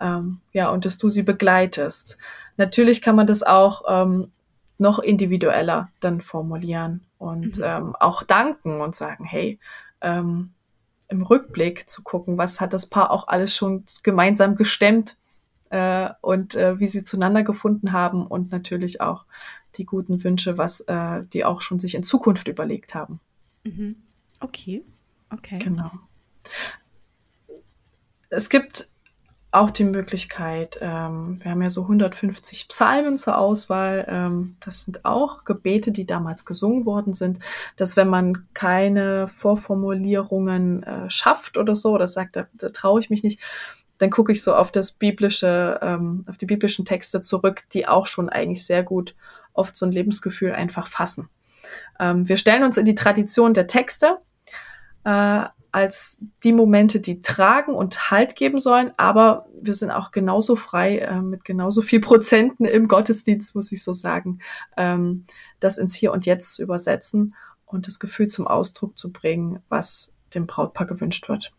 Ähm, 0.00 0.40
ja, 0.52 0.70
und 0.70 0.84
dass 0.84 0.98
du 0.98 1.10
sie 1.10 1.22
begleitest. 1.22 2.18
Natürlich 2.56 3.02
kann 3.02 3.16
man 3.16 3.26
das 3.26 3.42
auch 3.42 3.82
ähm, 3.88 4.30
noch 4.78 4.98
individueller 4.98 5.88
dann 6.00 6.20
formulieren 6.20 7.02
und 7.18 7.58
mhm. 7.58 7.64
ähm, 7.64 7.96
auch 7.98 8.22
danken 8.22 8.80
und 8.80 8.94
sagen, 8.94 9.24
hey, 9.24 9.58
ähm, 10.00 10.50
im 11.08 11.22
Rückblick 11.22 11.88
zu 11.88 12.02
gucken, 12.02 12.38
was 12.38 12.60
hat 12.60 12.72
das 12.72 12.86
Paar 12.86 13.10
auch 13.10 13.28
alles 13.28 13.54
schon 13.54 13.84
gemeinsam 14.02 14.56
gestemmt 14.56 15.16
äh, 15.70 16.08
und 16.20 16.54
äh, 16.54 16.80
wie 16.80 16.86
sie 16.86 17.04
zueinander 17.04 17.42
gefunden 17.42 17.92
haben 17.92 18.26
und 18.26 18.50
natürlich 18.50 19.00
auch 19.00 19.24
die 19.76 19.84
guten 19.84 20.22
Wünsche, 20.24 20.58
was 20.58 20.80
äh, 20.80 21.22
die 21.32 21.44
auch 21.44 21.60
schon 21.60 21.80
sich 21.80 21.94
in 21.94 22.02
Zukunft 22.02 22.48
überlegt 22.48 22.94
haben. 22.94 23.20
Mhm. 23.64 23.96
Okay, 24.42 24.84
okay. 25.30 25.58
Genau. 25.58 25.90
Es 28.28 28.48
gibt 28.48 28.88
auch 29.52 29.70
die 29.70 29.84
Möglichkeit, 29.84 30.78
ähm, 30.80 31.38
wir 31.42 31.50
haben 31.50 31.60
ja 31.60 31.68
so 31.68 31.82
150 31.82 32.68
Psalmen 32.68 33.18
zur 33.18 33.36
Auswahl, 33.36 34.06
ähm, 34.08 34.56
das 34.60 34.80
sind 34.82 35.04
auch 35.04 35.44
Gebete, 35.44 35.92
die 35.92 36.06
damals 36.06 36.46
gesungen 36.46 36.86
worden 36.86 37.12
sind, 37.12 37.38
dass 37.76 37.94
wenn 37.94 38.08
man 38.08 38.48
keine 38.54 39.28
Vorformulierungen 39.28 40.82
äh, 40.84 41.10
schafft 41.10 41.58
oder 41.58 41.76
so, 41.76 41.92
oder 41.92 42.08
sagt, 42.08 42.36
da, 42.36 42.46
da 42.54 42.70
traue 42.70 43.00
ich 43.00 43.10
mich 43.10 43.22
nicht, 43.22 43.40
dann 43.98 44.08
gucke 44.08 44.32
ich 44.32 44.42
so 44.42 44.54
auf 44.54 44.72
das 44.72 44.92
biblische, 44.92 45.78
ähm, 45.82 46.24
auf 46.28 46.38
die 46.38 46.46
biblischen 46.46 46.86
Texte 46.86 47.20
zurück, 47.20 47.64
die 47.74 47.86
auch 47.86 48.06
schon 48.06 48.30
eigentlich 48.30 48.64
sehr 48.64 48.82
gut 48.82 49.14
oft 49.52 49.76
so 49.76 49.84
ein 49.84 49.92
Lebensgefühl 49.92 50.52
einfach 50.52 50.88
fassen. 50.88 51.28
Ähm, 52.00 52.26
wir 52.26 52.38
stellen 52.38 52.64
uns 52.64 52.78
in 52.78 52.86
die 52.86 52.94
Tradition 52.94 53.52
der 53.52 53.66
Texte, 53.66 54.18
äh, 55.04 55.44
als 55.72 56.18
die 56.44 56.52
Momente, 56.52 57.00
die 57.00 57.22
tragen 57.22 57.74
und 57.74 58.10
Halt 58.10 58.36
geben 58.36 58.58
sollen, 58.58 58.92
aber 58.98 59.46
wir 59.60 59.72
sind 59.72 59.90
auch 59.90 60.10
genauso 60.10 60.54
frei, 60.54 60.98
äh, 60.98 61.22
mit 61.22 61.44
genauso 61.44 61.80
viel 61.80 62.00
Prozenten 62.00 62.66
im 62.66 62.88
Gottesdienst, 62.88 63.54
muss 63.54 63.72
ich 63.72 63.82
so 63.82 63.94
sagen, 63.94 64.40
ähm, 64.76 65.24
das 65.60 65.78
ins 65.78 65.94
Hier 65.94 66.12
und 66.12 66.26
Jetzt 66.26 66.54
zu 66.54 66.62
übersetzen 66.62 67.34
und 67.64 67.86
das 67.86 67.98
Gefühl 67.98 68.26
zum 68.26 68.46
Ausdruck 68.46 68.98
zu 68.98 69.12
bringen, 69.12 69.60
was 69.70 70.12
dem 70.34 70.46
Brautpaar 70.46 70.86
gewünscht 70.86 71.28
wird. 71.30 71.52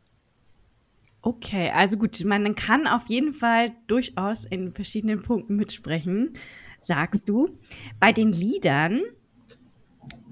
Okay, 1.24 1.72
also 1.74 1.98
gut, 1.98 2.24
man 2.26 2.54
kann 2.54 2.86
auf 2.86 3.08
jeden 3.08 3.34
Fall 3.34 3.72
durchaus 3.88 4.46
in 4.46 4.74
verschiedenen 4.74 5.24
Punkten 5.24 5.56
mitsprechen, 5.56 6.34
sagst 6.82 7.30
du. 7.30 7.58
Bei 8.00 8.12
den 8.12 8.32
Liedern 8.32 9.02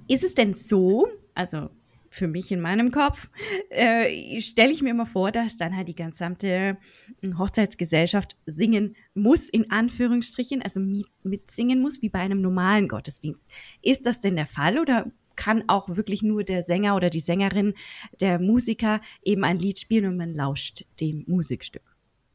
ist 0.08 0.24
es 0.24 0.36
denn 0.36 0.54
so, 0.54 1.08
also 1.34 1.70
für 2.12 2.28
mich 2.28 2.52
in 2.52 2.60
meinem 2.60 2.92
Kopf, 2.92 3.32
äh, 3.70 4.40
stelle 4.42 4.72
ich 4.72 4.84
mir 4.84 4.90
immer 4.90 5.06
vor, 5.06 5.32
dass 5.32 5.58
dann 5.58 5.76
halt 5.76 5.88
die 5.88 5.96
gesamte 5.96 6.78
Hochzeitsgesellschaft 7.38 8.36
singen 8.46 8.96
muss, 9.16 9.48
in 9.50 9.72
Anführungsstrichen, 9.72 10.62
also 10.62 10.82
mitsingen 11.24 11.82
muss, 11.82 12.02
wie 12.02 12.10
bei 12.10 12.20
einem 12.20 12.42
normalen 12.42 12.90
Gottesdienst. 12.90 13.42
Ist 13.82 14.06
das 14.06 14.20
denn 14.20 14.36
der 14.36 14.46
Fall 14.46 14.78
oder 14.78 15.10
kann 15.38 15.64
auch 15.68 15.96
wirklich 15.96 16.22
nur 16.22 16.44
der 16.44 16.64
Sänger 16.64 16.96
oder 16.98 17.10
die 17.10 17.22
Sängerin, 17.22 17.74
der 18.20 18.40
Musiker 18.40 19.00
eben 19.24 19.46
ein 19.46 19.58
Lied 19.58 19.80
spielen 19.80 20.06
und 20.06 20.18
man 20.18 20.36
lauscht 20.36 20.86
dem 21.00 21.24
Musikstück? 21.28 21.91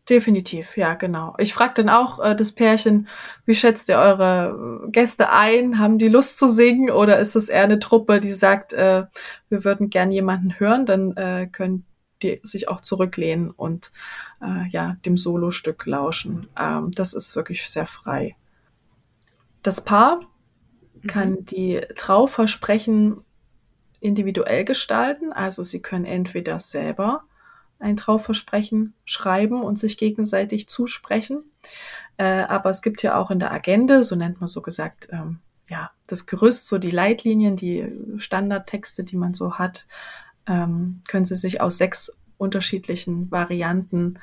Definitiv, 0.09 0.77
ja, 0.77 0.95
genau. 0.95 1.35
Ich 1.39 1.53
frage 1.53 1.75
dann 1.75 1.89
auch 1.89 2.21
äh, 2.21 2.37
das 2.37 2.53
Pärchen, 2.53 3.09
wie 3.45 3.57
schätzt 3.57 3.89
ihr 3.89 3.99
eure 3.99 4.89
Gäste 4.93 5.31
ein? 5.31 5.81
Haben 5.81 5.99
die 5.99 6.09
Lust 6.09 6.39
zu 6.39 6.49
singen 6.49 6.91
oder 6.91 7.19
ist 7.19 7.35
es 7.35 7.49
eher 7.49 7.65
eine 7.65 7.81
Truppe, 7.81 8.21
die 8.21 8.33
sagt, 8.33 8.73
äh, 8.73 9.07
wir 9.49 9.65
würden 9.65 9.91
gern 9.91 10.13
jemanden 10.13 10.61
hören? 10.61 10.87
Dann 10.87 11.17
äh, 11.17 11.49
können 11.51 11.85
die 12.23 12.41
sich 12.45 12.69
auch 12.69 12.83
zurücklehnen 12.83 13.51
und 13.51 13.91
äh, 14.41 14.69
ja, 14.71 14.97
dem 15.05 15.17
Solostück 15.17 15.85
lauschen. 15.87 16.49
Ähm, 16.57 16.93
das 16.93 17.13
ist 17.13 17.35
wirklich 17.35 17.69
sehr 17.69 17.89
frei. 17.89 18.37
Das 19.63 19.81
Paar 19.85 20.21
mhm. 21.03 21.07
kann 21.09 21.45
die 21.47 21.81
Trauversprechen 21.97 23.25
individuell 23.99 24.65
gestalten, 24.65 25.33
also 25.33 25.65
sie 25.65 25.81
können 25.81 26.05
entweder 26.05 26.61
selber 26.61 27.25
ein 27.79 27.97
Trauversprechen 27.97 28.95
schreiben 29.05 29.63
und 29.63 29.79
sich 29.79 29.99
gegenseitig 29.99 30.69
zusprechen. 30.69 31.45
Äh, 32.17 32.43
aber 32.43 32.71
es 32.71 32.83
gibt 32.83 33.03
ja 33.03 33.19
auch 33.19 33.31
in 33.31 33.39
der 33.39 33.53
Agenda, 33.53 34.03
so 34.03 34.17
nennt 34.17 34.41
man 34.41 34.49
so 34.49 34.63
gesagt, 34.63 35.09
ähm, 35.13 35.41
ja, 35.69 35.91
das 36.07 36.27
Gerüst, 36.27 36.69
so 36.69 36.79
die 36.79 36.91
Leitlinien, 36.91 37.57
die 37.57 37.93
Standardtexte, 38.17 39.05
die 39.05 39.17
man 39.17 39.35
so 39.35 39.55
hat, 39.59 39.87
ähm, 40.47 41.03
können 41.09 41.25
Sie 41.25 41.37
sich 41.37 41.61
aus 41.61 41.77
sechs 41.77 42.17
unterschiedlichen 42.39 43.31
Varianten 43.31 44.19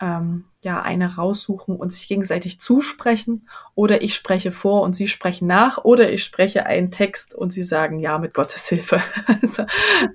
ähm, 0.00 0.44
ja 0.62 0.82
eine 0.82 1.16
raussuchen 1.16 1.76
und 1.76 1.92
sich 1.92 2.08
gegenseitig 2.08 2.60
zusprechen 2.60 3.48
oder 3.74 4.02
ich 4.02 4.14
spreche 4.14 4.52
vor 4.52 4.82
und 4.82 4.94
sie 4.94 5.08
sprechen 5.08 5.46
nach 5.46 5.78
oder 5.78 6.12
ich 6.12 6.24
spreche 6.24 6.66
einen 6.66 6.90
Text 6.90 7.34
und 7.34 7.52
sie 7.52 7.62
sagen 7.62 7.98
ja 7.98 8.18
mit 8.18 8.34
Gottes 8.34 8.68
Hilfe. 8.68 9.02
also, 9.42 9.64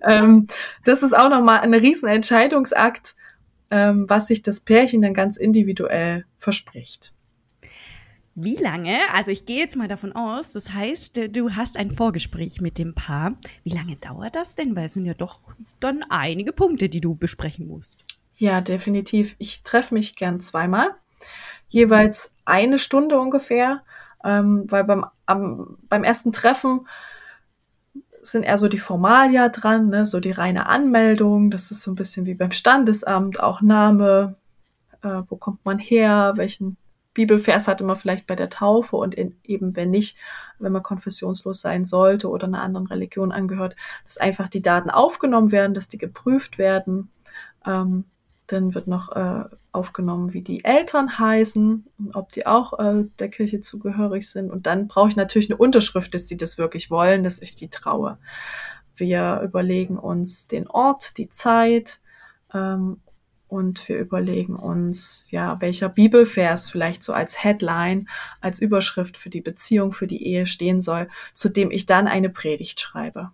ähm, 0.03 0.47
das 0.83 1.03
ist 1.03 1.15
auch 1.15 1.29
nochmal 1.29 1.59
ein 1.59 1.73
riesen 1.73 2.09
Entscheidungsakt, 2.09 3.15
ähm, 3.71 4.05
was 4.07 4.27
sich 4.27 4.41
das 4.41 4.59
Pärchen 4.59 5.01
dann 5.01 5.13
ganz 5.13 5.37
individuell 5.37 6.25
verspricht. 6.39 7.13
Wie 8.37 8.57
lange? 8.57 8.97
Also 9.13 9.31
ich 9.31 9.45
gehe 9.45 9.59
jetzt 9.59 9.77
mal 9.77 9.87
davon 9.87 10.11
aus, 10.11 10.51
das 10.51 10.73
heißt, 10.73 11.33
du 11.33 11.51
hast 11.51 11.77
ein 11.77 11.89
Vorgespräch 11.89 12.59
mit 12.59 12.77
dem 12.77 12.93
Paar. 12.93 13.37
Wie 13.63 13.69
lange 13.69 13.95
dauert 13.95 14.35
das 14.35 14.55
denn? 14.55 14.75
Weil 14.75 14.87
es 14.87 14.93
sind 14.93 15.05
ja 15.05 15.13
doch 15.13 15.39
dann 15.79 16.03
einige 16.09 16.51
Punkte, 16.51 16.89
die 16.89 16.99
du 16.99 17.15
besprechen 17.15 17.65
musst. 17.65 18.03
Ja, 18.35 18.61
definitiv. 18.61 19.35
Ich 19.37 19.63
treffe 19.63 19.93
mich 19.93 20.15
gern 20.15 20.41
zweimal, 20.41 20.89
jeweils 21.69 22.35
eine 22.43 22.79
Stunde 22.79 23.17
ungefähr, 23.17 23.81
ähm, 24.23 24.65
weil 24.69 24.83
beim, 24.83 25.05
am, 25.25 25.77
beim 25.87 26.03
ersten 26.03 26.31
Treffen 26.31 26.87
sind 28.21 28.43
eher 28.43 28.57
so 28.57 28.67
die 28.67 28.79
Formalia 28.79 29.49
dran, 29.49 29.89
ne? 29.89 30.05
so 30.05 30.19
die 30.19 30.31
reine 30.31 30.67
Anmeldung. 30.67 31.51
Das 31.51 31.71
ist 31.71 31.83
so 31.83 31.91
ein 31.91 31.95
bisschen 31.95 32.25
wie 32.25 32.33
beim 32.33 32.51
Standesamt, 32.51 33.39
auch 33.39 33.61
Name, 33.61 34.35
äh, 35.01 35.21
wo 35.27 35.37
kommt 35.37 35.63
man 35.63 35.79
her, 35.79 36.33
welchen 36.35 36.77
Bibelvers 37.13 37.67
hatte 37.67 37.85
man 37.85 37.95
vielleicht 37.95 38.27
bei 38.27 38.35
der 38.35 38.49
Taufe 38.49 38.97
und 38.97 39.15
in, 39.15 39.37
eben 39.43 39.75
wenn 39.77 39.89
nicht, 39.89 40.17
wenn 40.59 40.73
man 40.73 40.83
konfessionslos 40.83 41.61
sein 41.61 41.85
sollte 41.85 42.29
oder 42.29 42.47
einer 42.47 42.61
anderen 42.61 42.87
Religion 42.87 43.31
angehört, 43.31 43.75
dass 44.03 44.17
einfach 44.17 44.49
die 44.49 44.61
Daten 44.61 44.89
aufgenommen 44.89 45.51
werden, 45.51 45.73
dass 45.73 45.87
die 45.87 45.97
geprüft 45.97 46.57
werden. 46.57 47.09
Ähm, 47.65 48.03
dann 48.47 48.75
wird 48.75 48.87
noch 48.87 49.11
äh, 49.11 49.45
aufgenommen, 49.71 50.33
wie 50.33 50.41
die 50.41 50.63
Eltern 50.63 51.17
heißen, 51.17 51.85
ob 52.13 52.31
die 52.31 52.45
auch 52.45 52.79
äh, 52.79 53.05
der 53.19 53.29
Kirche 53.29 53.61
zugehörig 53.61 54.29
sind. 54.29 54.51
Und 54.51 54.67
dann 54.67 54.87
brauche 54.87 55.09
ich 55.09 55.15
natürlich 55.15 55.49
eine 55.49 55.57
Unterschrift, 55.57 56.13
dass 56.13 56.27
sie 56.27 56.37
das 56.37 56.57
wirklich 56.57 56.91
wollen, 56.91 57.23
dass 57.23 57.41
ich 57.41 57.55
die 57.55 57.69
traue. 57.69 58.17
Wir 58.95 59.41
überlegen 59.43 59.97
uns 59.97 60.47
den 60.47 60.67
Ort, 60.67 61.17
die 61.17 61.29
Zeit 61.29 61.99
ähm, 62.53 63.01
und 63.47 63.87
wir 63.89 63.99
überlegen 63.99 64.55
uns, 64.55 65.27
ja, 65.31 65.59
welcher 65.61 65.89
Bibelvers 65.89 66.69
vielleicht 66.69 67.03
so 67.03 67.13
als 67.13 67.43
Headline, 67.43 68.07
als 68.41 68.59
Überschrift 68.59 69.17
für 69.17 69.29
die 69.29 69.41
Beziehung, 69.41 69.91
für 69.91 70.07
die 70.07 70.25
Ehe 70.25 70.45
stehen 70.45 70.81
soll, 70.81 71.09
zu 71.33 71.49
dem 71.49 71.71
ich 71.71 71.85
dann 71.85 72.07
eine 72.07 72.29
Predigt 72.29 72.79
schreibe. 72.79 73.31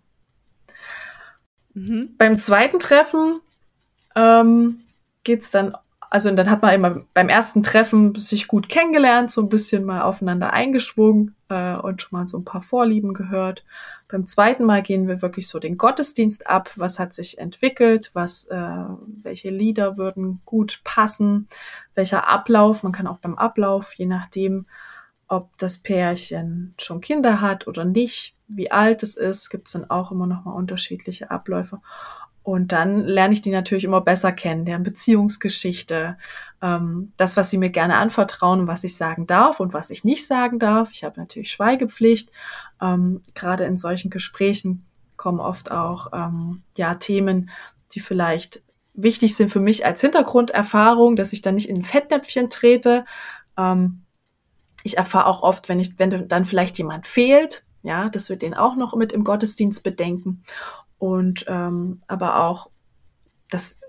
Mhm. 1.74 2.16
Beim 2.18 2.38
zweiten 2.38 2.80
Treffen 2.80 3.40
ähm, 4.16 4.82
geht's 5.24 5.52
dann, 5.52 5.76
also 6.10 6.30
dann 6.32 6.50
hat 6.50 6.62
man 6.62 6.74
immer 6.74 7.02
beim 7.14 7.30
ersten 7.30 7.64
Treffen 7.64 8.16
sich 8.16 8.48
gut 8.48 8.70
kennengelernt, 8.70 9.32
so 9.32 9.42
ein 9.42 9.50
bisschen 9.50 9.86
mal 9.86 10.02
aufeinander 10.02 10.52
eingeschwungen 10.52 11.36
äh, 11.50 11.76
und 11.76 12.02
schon 12.02 12.20
mal 12.20 12.28
so 12.28 12.38
ein 12.38 12.46
paar 12.46 12.62
Vorlieben 12.62 13.14
gehört. 13.14 13.64
Beim 14.10 14.28
zweiten 14.28 14.66
Mal 14.66 14.82
gehen 14.82 15.08
wir 15.08 15.22
wirklich 15.22 15.48
so 15.48 15.58
den 15.58 15.78
Gottesdienst 15.78 16.48
ab. 16.48 16.70
Was 16.76 17.00
hat 17.00 17.14
sich 17.14 17.38
entwickelt? 17.38 18.12
Was, 18.14 18.46
äh, 18.46 18.84
welche 19.24 19.50
Lieder 19.50 19.98
würden 19.98 20.42
gut 20.46 20.82
passen? 20.84 21.48
Welcher 21.96 22.28
Ablauf? 22.28 22.84
Man 22.84 22.92
kann 22.92 23.08
auch 23.08 23.20
beim 23.20 23.36
Ablauf, 23.36 23.94
je 23.94 24.06
nachdem, 24.06 24.66
ob 25.30 25.58
das 25.58 25.78
Pärchen 25.78 26.74
schon 26.78 27.00
Kinder 27.00 27.40
hat 27.40 27.66
oder 27.66 27.86
nicht, 27.86 28.36
wie 28.50 28.70
alt 28.70 29.02
es 29.02 29.16
ist, 29.16 29.50
gibt 29.50 29.68
es 29.68 29.74
dann 29.74 29.90
auch 29.90 30.12
immer 30.12 30.28
noch 30.28 30.44
mal 30.44 30.52
unterschiedliche 30.52 31.32
Abläufe. 31.32 31.80
Und 32.44 32.72
dann 32.72 33.06
lerne 33.06 33.34
ich 33.34 33.42
die 33.42 33.52
natürlich 33.52 33.84
immer 33.84 34.02
besser 34.02 34.32
kennen, 34.32 34.66
deren 34.66 34.84
Beziehungsgeschichte, 34.84 36.18
ähm, 36.62 37.14
das, 37.18 37.38
was 37.38 37.50
sie 37.50 37.58
mir 37.58 37.70
gerne 37.70 37.98
anvertrauen, 37.98 38.68
was 38.68 38.84
ich 38.84 38.98
sagen 38.98 39.28
darf 39.28 39.60
und 39.60 39.74
was 39.74 39.90
ich 39.90 40.04
nicht 40.04 40.26
sagen 40.26 40.58
darf. 40.58 40.92
Ich 40.92 41.04
habe 41.04 41.20
natürlich 41.20 41.52
Schweigepflicht. 41.52 42.32
Ähm, 42.82 43.22
Gerade 43.36 43.66
in 43.66 43.78
solchen 43.78 44.10
Gesprächen 44.10 44.86
kommen 45.18 45.40
oft 45.40 45.72
auch 45.72 46.08
ähm, 46.14 46.64
ja 46.76 46.96
Themen, 46.96 47.52
die 47.94 48.00
vielleicht 48.00 48.64
wichtig 48.94 49.36
sind 49.36 49.50
für 49.50 49.60
mich 49.60 49.86
als 49.86 50.02
Hintergrunderfahrung, 50.02 51.16
dass 51.16 51.34
ich 51.34 51.42
dann 51.42 51.56
nicht 51.56 51.70
in 51.70 51.78
ein 51.78 51.84
Fettnäpfchen 51.84 52.50
trete. 52.50 53.06
Ähm, 53.58 54.02
ich 54.84 54.98
erfahre 54.98 55.28
auch 55.28 55.44
oft, 55.44 55.70
wenn 55.70 55.80
ich, 55.80 56.00
wenn 56.00 56.28
dann 56.28 56.46
vielleicht 56.46 56.78
jemand 56.80 57.06
fehlt, 57.06 57.64
ja, 57.84 58.10
dass 58.10 58.30
wir 58.30 58.36
den 58.36 58.56
auch 58.56 58.76
noch 58.76 58.96
mit 58.96 59.14
im 59.14 59.24
Gottesdienst 59.24 59.84
bedenken 59.84 60.44
und 61.02 61.46
ähm, 61.48 62.04
aber 62.06 62.44
auch 62.44 62.70
das 63.50 63.80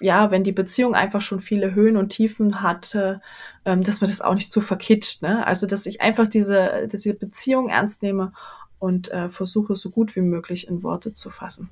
ja, 0.00 0.30
wenn 0.30 0.44
die 0.44 0.52
Beziehung 0.52 0.94
einfach 0.94 1.20
schon 1.20 1.40
viele 1.40 1.74
Höhen 1.74 1.98
und 1.98 2.08
Tiefen 2.08 2.62
hatte, 2.62 3.20
ähm, 3.66 3.82
dass 3.82 4.00
man 4.00 4.08
das 4.08 4.22
auch 4.22 4.34
nicht 4.34 4.50
zu 4.50 4.62
verkitscht. 4.62 5.20
Ne? 5.20 5.46
Also 5.46 5.66
dass 5.66 5.84
ich 5.84 6.00
einfach 6.00 6.26
diese, 6.26 6.88
diese 6.90 7.12
Beziehung 7.12 7.68
ernst 7.68 8.02
nehme 8.02 8.32
und 8.78 9.10
äh, 9.10 9.28
versuche 9.28 9.76
so 9.76 9.90
gut 9.90 10.16
wie 10.16 10.22
möglich 10.22 10.68
in 10.68 10.82
Worte 10.82 11.12
zu 11.12 11.28
fassen. 11.28 11.68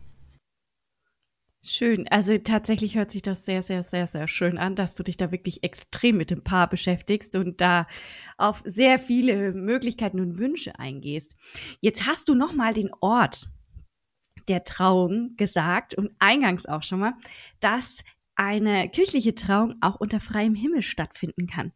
Schön. 1.62 2.06
Also 2.08 2.36
tatsächlich 2.36 2.96
hört 2.96 3.12
sich 3.12 3.22
das 3.22 3.46
sehr, 3.46 3.62
sehr, 3.62 3.82
sehr, 3.82 4.06
sehr 4.06 4.28
schön 4.28 4.58
an, 4.58 4.76
dass 4.76 4.94
du 4.94 5.04
dich 5.04 5.16
da 5.16 5.32
wirklich 5.32 5.62
extrem 5.62 6.18
mit 6.18 6.30
dem 6.30 6.44
Paar 6.44 6.68
beschäftigst 6.68 7.34
und 7.34 7.62
da 7.62 7.86
auf 8.36 8.60
sehr 8.66 8.98
viele 8.98 9.54
Möglichkeiten 9.54 10.20
und 10.20 10.38
Wünsche 10.38 10.78
eingehst. 10.78 11.34
Jetzt 11.80 12.06
hast 12.06 12.28
du 12.28 12.34
noch 12.34 12.52
mal 12.52 12.74
den 12.74 12.90
Ort 13.00 13.48
der 14.48 14.64
Trauung 14.64 15.34
gesagt 15.36 15.94
und 15.94 16.10
eingangs 16.18 16.66
auch 16.66 16.82
schon 16.82 17.00
mal, 17.00 17.14
dass 17.60 18.04
eine 18.34 18.88
kirchliche 18.90 19.34
Trauung 19.34 19.76
auch 19.80 19.96
unter 19.96 20.20
freiem 20.20 20.54
Himmel 20.54 20.82
stattfinden 20.82 21.46
kann. 21.46 21.72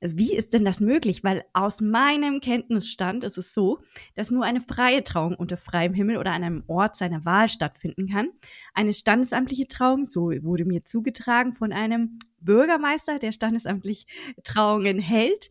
Wie 0.00 0.36
ist 0.36 0.52
denn 0.52 0.64
das 0.64 0.80
möglich? 0.80 1.24
Weil 1.24 1.42
aus 1.54 1.80
meinem 1.80 2.40
Kenntnisstand 2.40 3.24
ist 3.24 3.38
es 3.38 3.54
so, 3.54 3.78
dass 4.14 4.30
nur 4.30 4.44
eine 4.44 4.60
freie 4.60 5.02
Trauung 5.02 5.34
unter 5.34 5.56
freiem 5.56 5.94
Himmel 5.94 6.18
oder 6.18 6.32
an 6.32 6.44
einem 6.44 6.64
Ort 6.66 6.96
seiner 6.96 7.24
Wahl 7.24 7.48
stattfinden 7.48 8.08
kann. 8.08 8.28
Eine 8.74 8.92
standesamtliche 8.92 9.66
Trauung, 9.66 10.04
so 10.04 10.30
wurde 10.42 10.66
mir 10.66 10.84
zugetragen 10.84 11.54
von 11.54 11.72
einem 11.72 12.18
Bürgermeister, 12.40 13.18
der 13.18 13.32
standesamtlich 13.32 14.06
Trauungen 14.44 14.98
hält, 14.98 15.50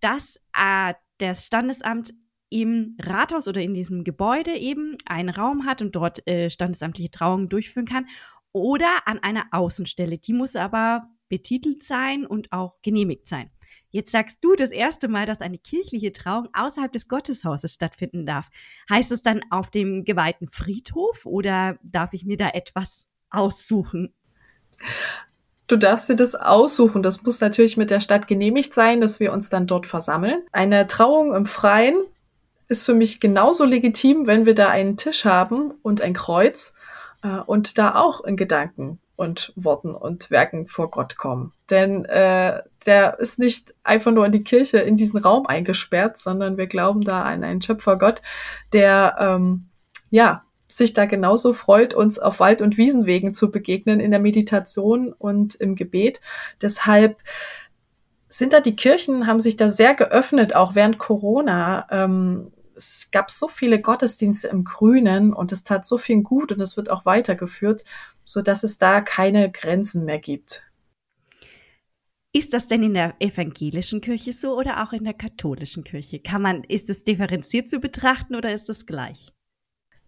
dass 0.00 0.40
äh, 0.56 0.94
das 1.18 1.46
Standesamt 1.46 2.14
im 2.50 2.96
Rathaus 3.00 3.48
oder 3.48 3.62
in 3.62 3.74
diesem 3.74 4.04
Gebäude 4.04 4.52
eben 4.52 4.96
einen 5.06 5.30
Raum 5.30 5.64
hat 5.64 5.80
und 5.80 5.94
dort 5.94 6.26
äh, 6.26 6.50
standesamtliche 6.50 7.10
Trauungen 7.10 7.48
durchführen 7.48 7.86
kann 7.86 8.06
oder 8.52 8.88
an 9.06 9.20
einer 9.20 9.46
Außenstelle. 9.52 10.18
Die 10.18 10.32
muss 10.32 10.56
aber 10.56 11.08
betitelt 11.28 11.82
sein 11.84 12.26
und 12.26 12.52
auch 12.52 12.82
genehmigt 12.82 13.28
sein. 13.28 13.50
Jetzt 13.90 14.12
sagst 14.12 14.44
du 14.44 14.54
das 14.54 14.70
erste 14.70 15.08
Mal, 15.08 15.26
dass 15.26 15.40
eine 15.40 15.58
kirchliche 15.58 16.12
Trauung 16.12 16.48
außerhalb 16.52 16.92
des 16.92 17.08
Gotteshauses 17.08 17.74
stattfinden 17.74 18.26
darf. 18.26 18.48
Heißt 18.88 19.10
es 19.10 19.22
dann 19.22 19.40
auf 19.50 19.70
dem 19.70 20.04
geweihten 20.04 20.48
Friedhof 20.48 21.26
oder 21.26 21.78
darf 21.82 22.12
ich 22.12 22.24
mir 22.24 22.36
da 22.36 22.50
etwas 22.50 23.08
aussuchen? 23.30 24.14
Du 25.66 25.76
darfst 25.76 26.08
dir 26.08 26.16
das 26.16 26.34
aussuchen. 26.34 27.02
Das 27.02 27.22
muss 27.22 27.40
natürlich 27.40 27.76
mit 27.76 27.90
der 27.90 28.00
Stadt 28.00 28.26
genehmigt 28.26 28.74
sein, 28.74 29.00
dass 29.00 29.20
wir 29.20 29.32
uns 29.32 29.50
dann 29.50 29.66
dort 29.68 29.86
versammeln. 29.86 30.36
Eine 30.52 30.86
Trauung 30.86 31.34
im 31.34 31.46
Freien 31.46 31.94
ist 32.70 32.86
für 32.86 32.94
mich 32.94 33.20
genauso 33.20 33.64
legitim, 33.64 34.26
wenn 34.28 34.46
wir 34.46 34.54
da 34.54 34.70
einen 34.70 34.96
Tisch 34.96 35.24
haben 35.24 35.72
und 35.82 36.00
ein 36.00 36.14
Kreuz 36.14 36.74
äh, 37.22 37.40
und 37.46 37.78
da 37.78 37.96
auch 37.96 38.22
in 38.24 38.36
Gedanken 38.36 39.00
und 39.16 39.52
Worten 39.56 39.92
und 39.92 40.30
Werken 40.30 40.68
vor 40.68 40.88
Gott 40.90 41.16
kommen. 41.16 41.52
Denn 41.68 42.04
äh, 42.04 42.62
der 42.86 43.18
ist 43.18 43.40
nicht 43.40 43.74
einfach 43.82 44.12
nur 44.12 44.24
in 44.24 44.32
die 44.32 44.42
Kirche, 44.42 44.78
in 44.78 44.96
diesen 44.96 45.18
Raum 45.18 45.46
eingesperrt, 45.46 46.16
sondern 46.16 46.56
wir 46.56 46.68
glauben 46.68 47.02
da 47.02 47.24
an 47.24 47.42
einen 47.42 47.60
Schöpfergott, 47.60 48.22
der 48.72 49.16
ähm, 49.18 49.66
ja 50.10 50.44
sich 50.68 50.94
da 50.94 51.06
genauso 51.06 51.52
freut, 51.52 51.92
uns 51.92 52.20
auf 52.20 52.38
Wald- 52.38 52.62
und 52.62 52.76
Wiesenwegen 52.76 53.34
zu 53.34 53.50
begegnen 53.50 53.98
in 53.98 54.12
der 54.12 54.20
Meditation 54.20 55.12
und 55.12 55.56
im 55.56 55.74
Gebet. 55.74 56.20
Deshalb 56.62 57.16
sind 58.28 58.52
da 58.52 58.60
die 58.60 58.76
Kirchen, 58.76 59.26
haben 59.26 59.40
sich 59.40 59.56
da 59.56 59.68
sehr 59.68 59.94
geöffnet, 59.94 60.54
auch 60.54 60.76
während 60.76 60.98
Corona. 60.98 61.88
Ähm, 61.90 62.52
es 62.80 63.10
gab 63.10 63.30
so 63.30 63.46
viele 63.46 63.80
Gottesdienste 63.80 64.48
im 64.48 64.64
Grünen 64.64 65.34
und 65.34 65.52
es 65.52 65.64
tat 65.64 65.86
so 65.86 65.98
viel 65.98 66.22
gut 66.22 66.50
und 66.50 66.60
es 66.60 66.76
wird 66.76 66.90
auch 66.90 67.04
weitergeführt, 67.04 67.84
so 68.24 68.40
dass 68.40 68.64
es 68.64 68.78
da 68.78 69.00
keine 69.02 69.50
Grenzen 69.50 70.04
mehr 70.04 70.18
gibt. 70.18 70.62
Ist 72.32 72.54
das 72.54 72.68
denn 72.68 72.82
in 72.82 72.94
der 72.94 73.14
evangelischen 73.18 74.00
Kirche 74.00 74.32
so 74.32 74.56
oder 74.56 74.82
auch 74.82 74.92
in 74.92 75.04
der 75.04 75.14
katholischen 75.14 75.84
Kirche? 75.84 76.20
Kann 76.20 76.40
man, 76.40 76.64
ist 76.64 76.88
es 76.88 77.04
differenziert 77.04 77.68
zu 77.68 77.80
betrachten 77.80 78.34
oder 78.34 78.52
ist 78.52 78.70
es 78.70 78.86
gleich? 78.86 79.32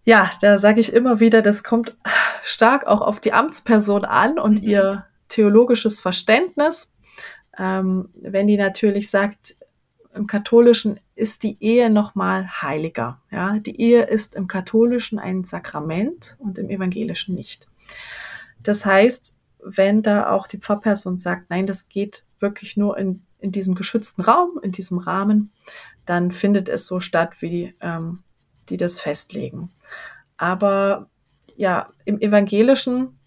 Ja, 0.05 0.31
da 0.41 0.59
sage 0.59 0.81
ich 0.81 0.93
immer 0.93 1.21
wieder, 1.21 1.43
das 1.43 1.63
kommt 1.63 1.97
stark 2.43 2.87
auch 2.87 3.03
auf 3.03 3.21
die 3.21 3.33
Amtsperson 3.33 4.05
an 4.05 4.39
und 4.39 4.63
mhm. 4.63 4.69
ihr 4.69 5.07
theologisches 5.29 6.01
Verständnis. 6.01 6.93
Ähm, 7.59 8.09
wenn 8.15 8.47
die 8.47 8.57
natürlich 8.57 9.11
sagt, 9.11 9.57
im 10.15 10.27
Katholischen 10.27 11.01
ist 11.15 11.43
die 11.43 11.57
Ehe 11.61 11.91
nochmal 11.91 12.63
heiliger. 12.63 13.21
Ja, 13.31 13.59
die 13.59 13.81
Ehe 13.81 14.05
ist 14.05 14.35
im 14.35 14.47
Katholischen 14.47 15.19
ein 15.19 15.45
Sakrament 15.45 16.37
und 16.39 16.59
im 16.59 16.71
Evangelischen 16.71 17.35
nicht. 17.35 17.69
Das 18.63 18.87
heißt, 18.87 19.37
wenn 19.65 20.03
da 20.03 20.31
auch 20.31 20.47
die 20.47 20.59
Pfarrperson 20.59 21.19
sagt, 21.19 21.51
nein, 21.51 21.67
das 21.67 21.89
geht 21.89 22.25
wirklich 22.41 22.77
nur 22.77 22.97
in, 22.99 23.23
in 23.39 23.53
diesem 23.53 23.75
geschützten 23.75 24.23
Raum, 24.23 24.59
in 24.63 24.73
diesem 24.73 24.99
Rahmen, 24.99 25.53
dann 26.07 26.33
findet 26.33 26.69
es 26.69 26.87
so 26.87 27.01
statt, 27.01 27.41
wie 27.41 27.51
die, 27.51 27.75
ähm, 27.81 28.23
die 28.69 28.77
das 28.77 29.01
festlegen. 29.01 29.71
Aber 30.37 31.09
ja, 31.57 31.93
im 32.05 32.21
Evangelischen 32.21 33.19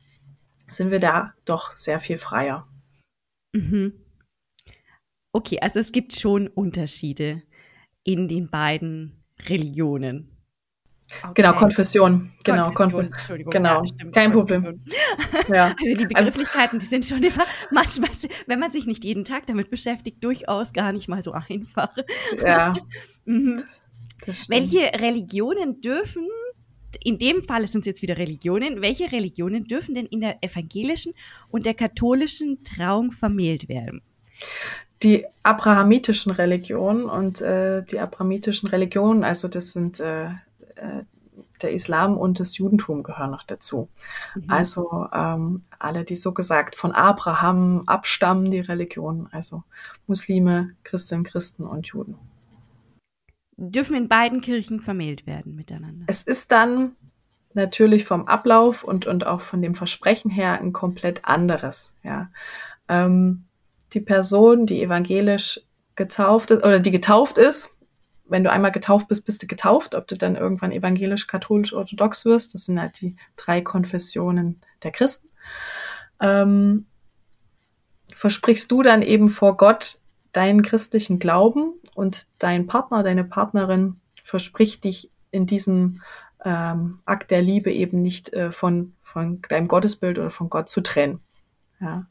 sind 0.68 0.92
wir 0.92 1.00
da 1.00 1.34
doch 1.46 1.78
sehr 1.78 2.00
viel 2.00 2.18
freier. 2.18 2.68
Mhm. 3.54 3.94
Okay, 5.32 5.60
also 5.62 5.80
es 5.80 5.92
gibt 5.92 6.16
schon 6.16 6.48
Unterschiede 6.48 7.44
in 8.06 8.30
den 8.30 8.50
beiden 8.50 9.24
Religionen. 9.50 10.32
Okay. 11.22 11.34
Genau, 11.36 11.54
Konfession. 11.54 12.32
Genau, 12.44 12.72
Konfession. 12.72 13.14
Entschuldigung. 13.14 13.52
Genau, 13.52 13.82
ja, 13.82 13.88
stimmt, 13.88 14.16
kein 14.16 14.32
Problem. 14.32 14.82
Ja. 15.50 15.66
Also 15.66 15.84
die 15.84 16.16
also 16.16 16.32
Begrifflichkeiten, 16.32 16.80
die 16.80 16.86
sind 16.86 17.06
schon 17.06 17.22
immer 17.22 17.46
manchmal, 17.70 18.10
wenn 18.48 18.60
man 18.60 18.72
sich 18.72 18.88
nicht 18.88 19.04
jeden 19.04 19.24
Tag 19.24 19.46
damit 19.46 19.70
beschäftigt, 19.70 20.24
durchaus 20.24 20.74
gar 20.74 20.92
nicht 20.94 21.08
mal 21.08 21.22
so 21.22 21.34
einfach. 21.34 21.96
Ja. 22.42 22.74
mhm. 23.26 23.64
Welche 24.48 24.80
Religionen 25.00 25.82
dürfen, 25.82 26.28
in 27.04 27.20
dem 27.20 27.44
Fall 27.44 27.68
sind 27.68 27.82
es 27.82 27.88
jetzt 27.88 28.02
wieder 28.02 28.18
Religionen, 28.18 28.82
welche 28.82 29.12
Religionen 29.12 29.66
dürfen 29.66 29.94
denn 29.94 30.08
in 30.08 30.22
der 30.22 30.44
evangelischen 30.44 31.14
und 31.50 31.68
der 31.68 31.76
katholischen 31.76 32.64
Trauung 32.64 33.12
vermählt 33.12 33.70
werden? 33.70 34.02
Die 35.04 35.26
abrahamitischen 35.44 36.32
Religionen 36.32 37.06
und 37.06 37.42
äh, 37.42 37.84
die 37.84 38.00
abrahamitischen 38.00 38.70
Religionen, 38.70 39.24
also 39.24 39.48
das 39.48 39.72
sind 39.72 40.00
äh, 40.00 40.26
äh, 40.76 41.04
der 41.62 41.74
Islam 41.74 42.18
und 42.18 42.40
das 42.40 42.58
Judentum 42.58 43.04
gehören 43.04 43.32
noch 43.32 43.44
dazu. 43.44 43.90
Mhm. 44.36 44.44
Also 44.48 45.08
ähm, 45.14 45.64
alle, 45.80 46.04
die 46.04 46.16
so 46.16 46.34
gesagt 46.34 46.76
von 46.76 46.92
Abraham 46.92 47.84
abstammen, 47.88 48.52
die 48.52 48.60
Religionen, 48.60 49.28
also 49.32 49.64
Muslime, 50.08 50.72
Christinnen, 50.84 51.24
Christen 51.24 51.64
und 51.64 51.88
Juden. 51.88 52.18
Dürfen 53.58 53.96
in 53.96 54.10
beiden 54.10 54.42
Kirchen 54.42 54.82
vermählt 54.82 55.26
werden 55.26 55.56
miteinander? 55.56 56.06
Es 56.08 56.24
ist 56.24 56.52
dann 56.52 56.92
natürlich 57.54 58.04
vom 58.04 58.28
Ablauf 58.28 58.84
und, 58.84 59.08
und 59.08 59.26
auch 59.26 59.42
von 59.42 59.62
dem 59.62 59.76
Versprechen 59.76 60.30
her 60.30 60.60
ein 60.60 60.74
komplett 60.74 61.24
anderes. 61.24 61.94
Ja. 62.04 62.30
Ähm, 62.90 63.45
die 63.96 64.02
Person, 64.02 64.66
die 64.66 64.82
evangelisch 64.84 65.62
getauft 65.96 66.52
ist 66.52 66.64
oder 66.64 66.80
die 66.80 66.92
getauft 66.92 67.38
ist, 67.38 67.76
wenn 68.28 68.44
du 68.44 68.52
einmal 68.52 68.72
getauft 68.72 69.08
bist, 69.08 69.26
bist 69.26 69.44
du 69.44 69.48
getauft, 69.48 69.96
ob 69.96 70.08
du 70.08 70.16
dann 70.18 70.36
irgendwann 70.36 70.72
evangelisch, 70.72 71.28
katholisch, 71.28 71.74
orthodox 71.74 72.26
wirst. 72.26 72.54
Das 72.54 72.66
sind 72.66 72.80
halt 72.80 73.00
die 73.02 73.16
drei 73.36 73.62
Konfessionen 73.62 74.62
der 74.84 74.92
Christen. 74.92 75.30
Ähm, 76.20 76.88
versprichst 78.16 78.72
du 78.72 78.82
dann 78.82 79.02
eben 79.02 79.30
vor 79.30 79.58
Gott 79.58 80.00
deinen 80.32 80.64
christlichen 80.64 81.20
Glauben 81.20 81.74
und 81.94 82.28
dein 82.40 82.68
Partner, 82.68 83.04
deine 83.04 83.24
Partnerin 83.24 84.02
verspricht 84.24 84.84
dich 84.84 85.12
in 85.32 85.46
diesem 85.46 86.02
ähm, 86.44 87.00
Akt 87.06 87.32
der 87.32 87.42
Liebe 87.42 87.72
eben 87.72 88.02
nicht 88.02 88.34
äh, 88.34 88.52
von, 88.52 88.94
von 89.02 89.42
deinem 89.50 89.68
Gottesbild 89.68 90.18
oder 90.18 90.32
von 90.32 90.50
Gott 90.50 90.70
zu 90.70 90.82
trennen. 90.82 91.20
Ja. 91.80 92.08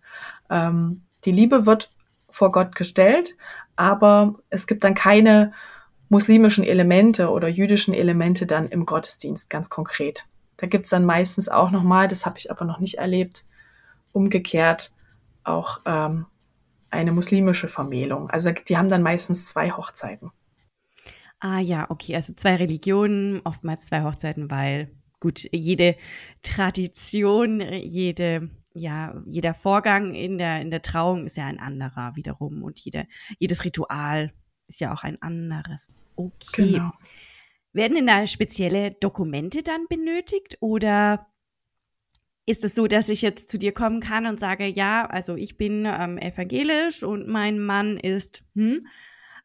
Ähm, 0.48 1.02
die 1.24 1.32
Liebe 1.32 1.66
wird 1.66 1.90
vor 2.30 2.52
Gott 2.52 2.74
gestellt, 2.74 3.36
aber 3.76 4.34
es 4.50 4.66
gibt 4.66 4.84
dann 4.84 4.94
keine 4.94 5.52
muslimischen 6.08 6.64
Elemente 6.64 7.30
oder 7.30 7.48
jüdischen 7.48 7.94
Elemente 7.94 8.46
dann 8.46 8.68
im 8.68 8.86
Gottesdienst 8.86 9.50
ganz 9.50 9.70
konkret. 9.70 10.24
Da 10.56 10.66
gibt's 10.66 10.90
dann 10.90 11.04
meistens 11.04 11.48
auch 11.48 11.70
nochmal, 11.70 12.08
das 12.08 12.26
habe 12.26 12.38
ich 12.38 12.50
aber 12.50 12.64
noch 12.64 12.78
nicht 12.78 12.98
erlebt, 12.98 13.44
umgekehrt 14.12 14.92
auch 15.42 15.80
ähm, 15.84 16.26
eine 16.90 17.12
muslimische 17.12 17.68
Vermählung. 17.68 18.30
Also 18.30 18.52
die 18.52 18.78
haben 18.78 18.88
dann 18.88 19.02
meistens 19.02 19.48
zwei 19.48 19.72
Hochzeiten. 19.72 20.30
Ah 21.40 21.58
ja, 21.58 21.90
okay, 21.90 22.14
also 22.14 22.32
zwei 22.34 22.56
Religionen, 22.56 23.42
oftmals 23.44 23.86
zwei 23.86 24.02
Hochzeiten, 24.02 24.50
weil 24.50 24.90
gut, 25.20 25.46
jede 25.52 25.96
Tradition, 26.42 27.60
jede 27.60 28.48
ja, 28.74 29.22
jeder 29.26 29.54
Vorgang 29.54 30.14
in 30.14 30.36
der, 30.36 30.60
in 30.60 30.70
der 30.70 30.82
Trauung 30.82 31.24
ist 31.24 31.36
ja 31.36 31.46
ein 31.46 31.60
anderer 31.60 32.16
wiederum 32.16 32.62
und 32.62 32.80
jeder, 32.80 33.04
jedes 33.38 33.64
Ritual 33.64 34.32
ist 34.66 34.80
ja 34.80 34.92
auch 34.92 35.04
ein 35.04 35.20
anderes. 35.22 35.94
Okay. 36.16 36.72
Genau. 36.72 36.92
Werden 37.72 37.94
denn 37.94 38.06
da 38.06 38.26
spezielle 38.26 38.92
Dokumente 38.92 39.62
dann 39.62 39.86
benötigt 39.88 40.58
oder 40.60 41.26
ist 42.46 42.62
es 42.62 42.74
so, 42.74 42.86
dass 42.86 43.08
ich 43.08 43.22
jetzt 43.22 43.48
zu 43.48 43.58
dir 43.58 43.72
kommen 43.72 44.00
kann 44.00 44.26
und 44.26 44.38
sage, 44.38 44.66
ja, 44.66 45.06
also 45.06 45.34
ich 45.34 45.56
bin 45.56 45.86
ähm, 45.86 46.18
evangelisch 46.18 47.02
und 47.02 47.26
mein 47.26 47.58
Mann 47.58 47.96
ist 47.96 48.44
hm, 48.54 48.86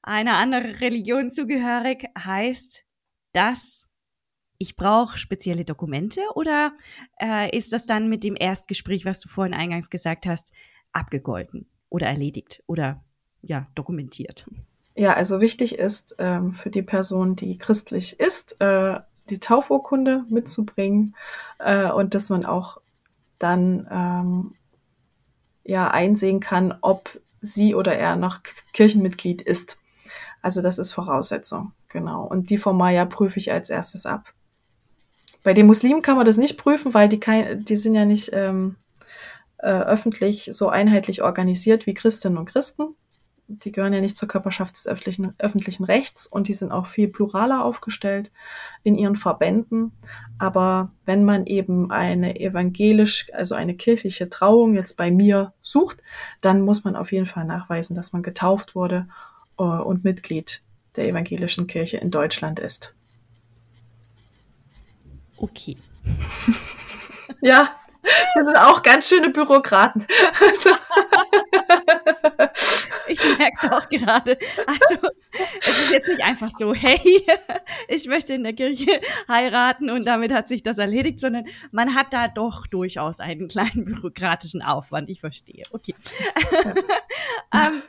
einer 0.02 0.38
anderen 0.38 0.76
Religion 0.76 1.32
zugehörig, 1.32 2.10
heißt 2.18 2.84
das 3.34 3.89
ich 4.60 4.76
brauche 4.76 5.18
spezielle 5.18 5.66
Dokumente 5.66 6.22
oder 6.36 6.74
äh, 7.20 7.56
ist 7.56 7.74
das 7.74 7.86
dann 7.86 8.10
mit 8.10 8.24
dem 8.24 8.36
Erstgespräch, 8.38 9.06
was 9.06 9.22
du 9.22 9.30
vorhin 9.30 9.54
eingangs 9.54 9.90
gesagt 9.90 10.28
hast, 10.28 10.54
abgegolten 10.92 11.66
oder 11.90 12.08
erledigt 12.08 12.62
oder 12.68 13.02
ja, 13.42 13.68
dokumentiert? 13.74 14.46
Ja, 14.96 15.14
also 15.14 15.40
wichtig 15.40 15.80
ist 15.80 16.18
ähm, 16.20 16.54
für 16.54 16.70
die 16.70 16.82
Person, 16.82 17.38
die 17.38 17.58
christlich 17.58 18.20
ist, 18.20 18.60
äh, 18.60 19.00
die 19.30 19.40
Taufurkunde 19.40 20.26
mitzubringen 20.28 21.16
äh, 21.60 21.90
und 21.90 22.14
dass 22.14 22.30
man 22.30 22.46
auch 22.46 22.82
dann 23.38 23.88
ähm, 23.90 24.56
ja 25.64 25.90
einsehen 25.90 26.42
kann, 26.42 26.78
ob 26.82 27.18
sie 27.42 27.76
oder 27.76 27.96
er 27.96 28.18
noch 28.18 28.42
Kirchenmitglied 28.74 29.42
ist. 29.42 29.78
Also 30.42 30.62
das 30.62 30.80
ist 30.80 30.92
Voraussetzung, 30.92 31.72
genau. 31.88 32.26
Und 32.26 32.50
die 32.50 32.58
Formalia 32.58 33.06
prüfe 33.06 33.40
ich 33.40 33.54
als 33.54 33.70
erstes 33.70 34.06
ab. 34.06 34.34
Bei 35.44 35.54
den 35.54 35.68
Muslimen 35.68 36.02
kann 36.02 36.18
man 36.18 36.26
das 36.26 36.38
nicht 36.38 36.58
prüfen, 36.58 36.94
weil 36.94 37.10
die, 37.10 37.20
kein, 37.20 37.64
die 37.64 37.78
sind 37.78 37.96
ja 37.96 38.06
nicht 38.06 38.32
ähm, 38.34 38.76
äh, 39.58 39.72
öffentlich 39.72 40.50
so 40.54 40.70
einheitlich 40.70 41.22
organisiert 41.22 41.86
wie 41.86 41.94
Christinnen 41.94 42.38
und 42.38 42.46
Christen. 42.46 42.96
Die 43.48 43.72
gehören 43.72 43.94
ja 43.94 44.02
nicht 44.02 44.16
zur 44.16 44.28
Körperschaft 44.28 44.76
des 44.76 44.88
öffentlichen, 44.88 45.34
öffentlichen 45.40 45.84
Rechts 45.84 46.28
und 46.28 46.48
die 46.48 46.54
sind 46.54 46.72
auch 46.72 46.86
viel 46.86 47.08
pluraler 47.08 47.66
aufgestellt 47.66 48.32
in 48.84 48.96
ihren 48.96 49.16
Verbänden. 49.16 49.92
Aber 50.38 50.92
wenn 51.06 51.26
man 51.26 51.48
eben 51.48 51.90
eine 51.90 52.40
evangelisch, 52.40 53.32
also 53.34 53.56
eine 53.56 53.74
kirchliche 53.74 54.30
Trauung 54.30 54.76
jetzt 54.76 54.98
bei 54.98 55.10
mir 55.10 55.54
sucht, 55.64 56.04
dann 56.42 56.62
muss 56.62 56.84
man 56.84 56.96
auf 56.96 57.12
jeden 57.12 57.26
Fall 57.26 57.46
nachweisen, 57.46 57.96
dass 57.96 58.14
man 58.14 58.22
getauft 58.22 58.76
wurde 58.76 59.08
äh, 59.58 59.64
und 59.64 60.04
Mitglied 60.04 60.62
der 60.96 61.08
evangelischen 61.08 61.66
Kirche 61.66 61.98
in 61.98 62.12
Deutschland 62.12 62.60
ist. 62.60 62.96
Okay. 65.42 65.78
ja, 67.42 67.76
das 68.04 68.46
sind 68.46 68.58
auch 68.58 68.84
ganz 68.84 69.08
schöne 69.08 69.30
Bürokraten. 69.30 70.06
Also. 70.42 70.70
Ich 73.08 73.20
merke 73.38 73.58
es 73.62 73.72
auch 73.72 73.90
gerade. 73.90 74.38
Also, 74.68 75.10
es 75.62 75.68
ist 75.68 75.94
jetzt 75.94 76.08
nicht 76.08 76.24
einfach 76.24 76.50
so, 76.52 76.74
hey, 76.74 77.26
ich 77.88 78.08
möchte 78.08 78.34
in 78.34 78.44
der 78.44 78.54
Kirche 78.54 79.02
heiraten 79.28 79.90
und 79.90 80.06
damit 80.06 80.32
hat 80.32 80.48
sich 80.48 80.62
das 80.62 80.78
erledigt, 80.78 81.20
sondern 81.20 81.46
man 81.72 81.96
hat 81.96 82.14
da 82.14 82.28
doch 82.28 82.68
durchaus 82.68 83.20
einen 83.20 83.48
kleinen 83.48 83.86
bürokratischen 83.86 84.62
Aufwand. 84.62 85.10
Ich 85.10 85.22
verstehe. 85.22 85.64
Okay. 85.72 85.96
Ja, 87.52 87.68
ähm, 87.68 87.82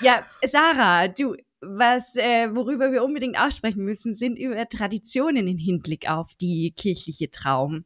ja 0.00 0.26
Sarah, 0.46 1.08
du, 1.08 1.36
was, 1.68 2.16
äh, 2.16 2.54
worüber 2.54 2.92
wir 2.92 3.04
unbedingt 3.04 3.38
aussprechen 3.38 3.84
müssen, 3.84 4.14
sind 4.14 4.38
über 4.38 4.68
Traditionen 4.68 5.46
im 5.48 5.58
Hinblick 5.58 6.08
auf 6.08 6.34
die 6.40 6.72
kirchliche 6.76 7.30
Traum. 7.30 7.84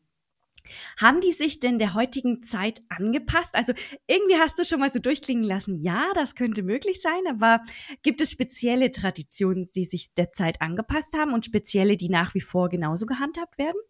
Haben 0.99 1.21
die 1.21 1.33
sich 1.33 1.61
denn 1.61 1.79
der 1.79 1.95
heutigen 1.95 2.43
Zeit 2.43 2.81
angepasst? 2.89 3.55
Also 3.55 3.73
irgendwie 4.07 4.37
hast 4.37 4.59
du 4.59 4.65
schon 4.65 4.81
mal 4.81 4.91
so 4.91 4.99
durchklingen 4.99 5.45
lassen, 5.45 5.77
ja, 5.77 6.05
das 6.15 6.35
könnte 6.35 6.63
möglich 6.63 7.01
sein, 7.01 7.23
aber 7.29 7.63
gibt 8.03 8.21
es 8.21 8.31
spezielle 8.31 8.93
Traditionen, 8.93 9.69
die 9.75 9.85
sich 9.85 10.15
der 10.15 10.33
Zeit 10.33 10.61
angepasst 10.61 11.17
haben 11.17 11.33
und 11.33 11.47
spezielle, 11.47 11.97
die 11.97 12.09
nach 12.09 12.35
wie 12.35 12.41
vor 12.41 12.69
genauso 12.69 13.07
gehandhabt 13.07 13.59
werden? 13.59 13.81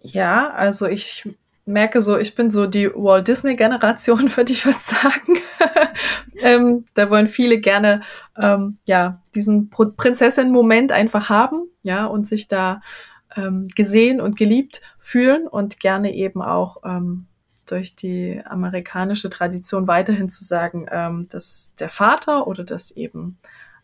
Ja, 0.00 0.50
also 0.50 0.86
ich 0.86 1.24
merke 1.66 2.00
so, 2.00 2.16
ich 2.16 2.34
bin 2.34 2.50
so 2.50 2.66
die 2.66 2.88
Walt 2.94 3.28
Disney-Generation, 3.28 4.30
würde 4.36 4.52
ich 4.52 4.62
fast 4.62 4.88
sagen. 4.88 5.38
ähm, 6.40 6.84
da 6.94 7.10
wollen 7.10 7.28
viele 7.28 7.58
gerne 7.58 8.02
ähm, 8.40 8.78
ja 8.84 9.20
diesen 9.34 9.68
Prinzessin-Moment 9.68 10.92
einfach 10.92 11.28
haben, 11.28 11.68
ja, 11.82 12.06
und 12.06 12.26
sich 12.26 12.48
da 12.48 12.80
ähm, 13.36 13.68
gesehen 13.74 14.20
und 14.20 14.36
geliebt 14.36 14.80
fühlen 14.98 15.46
und 15.46 15.80
gerne 15.80 16.14
eben 16.14 16.40
auch 16.40 16.78
ähm, 16.84 17.26
durch 17.66 17.96
die 17.96 18.40
amerikanische 18.44 19.28
Tradition 19.28 19.88
weiterhin 19.88 20.28
zu 20.28 20.44
sagen, 20.44 20.86
ähm, 20.90 21.28
dass 21.28 21.74
der 21.78 21.88
Vater 21.88 22.46
oder 22.46 22.64
dass 22.64 22.92
eben 22.92 23.38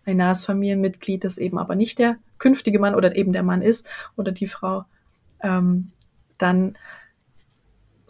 ein 0.05 0.16
nahes 0.16 0.45
Familienmitglied, 0.45 1.25
das 1.25 1.38
eben 1.38 1.59
aber 1.59 1.75
nicht 1.75 1.99
der 1.99 2.16
künftige 2.38 2.79
Mann 2.79 2.95
oder 2.95 3.14
eben 3.16 3.33
der 3.33 3.42
Mann 3.42 3.62
ist 3.62 3.88
oder 4.16 4.33
die 4.33 4.49
Frau, 4.49 4.85
ähm, 5.42 5.88
dann 6.38 6.77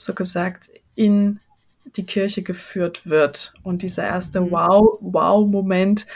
so 0.04 0.14
gesagt 0.14 0.70
in 0.94 1.40
die 1.96 2.06
Kirche 2.06 2.42
geführt 2.42 3.06
wird. 3.06 3.54
Und 3.62 3.82
dieser 3.82 4.04
erste 4.04 4.40
mhm. 4.40 4.50
Wow, 4.52 4.98
Wow-Moment 5.00 6.06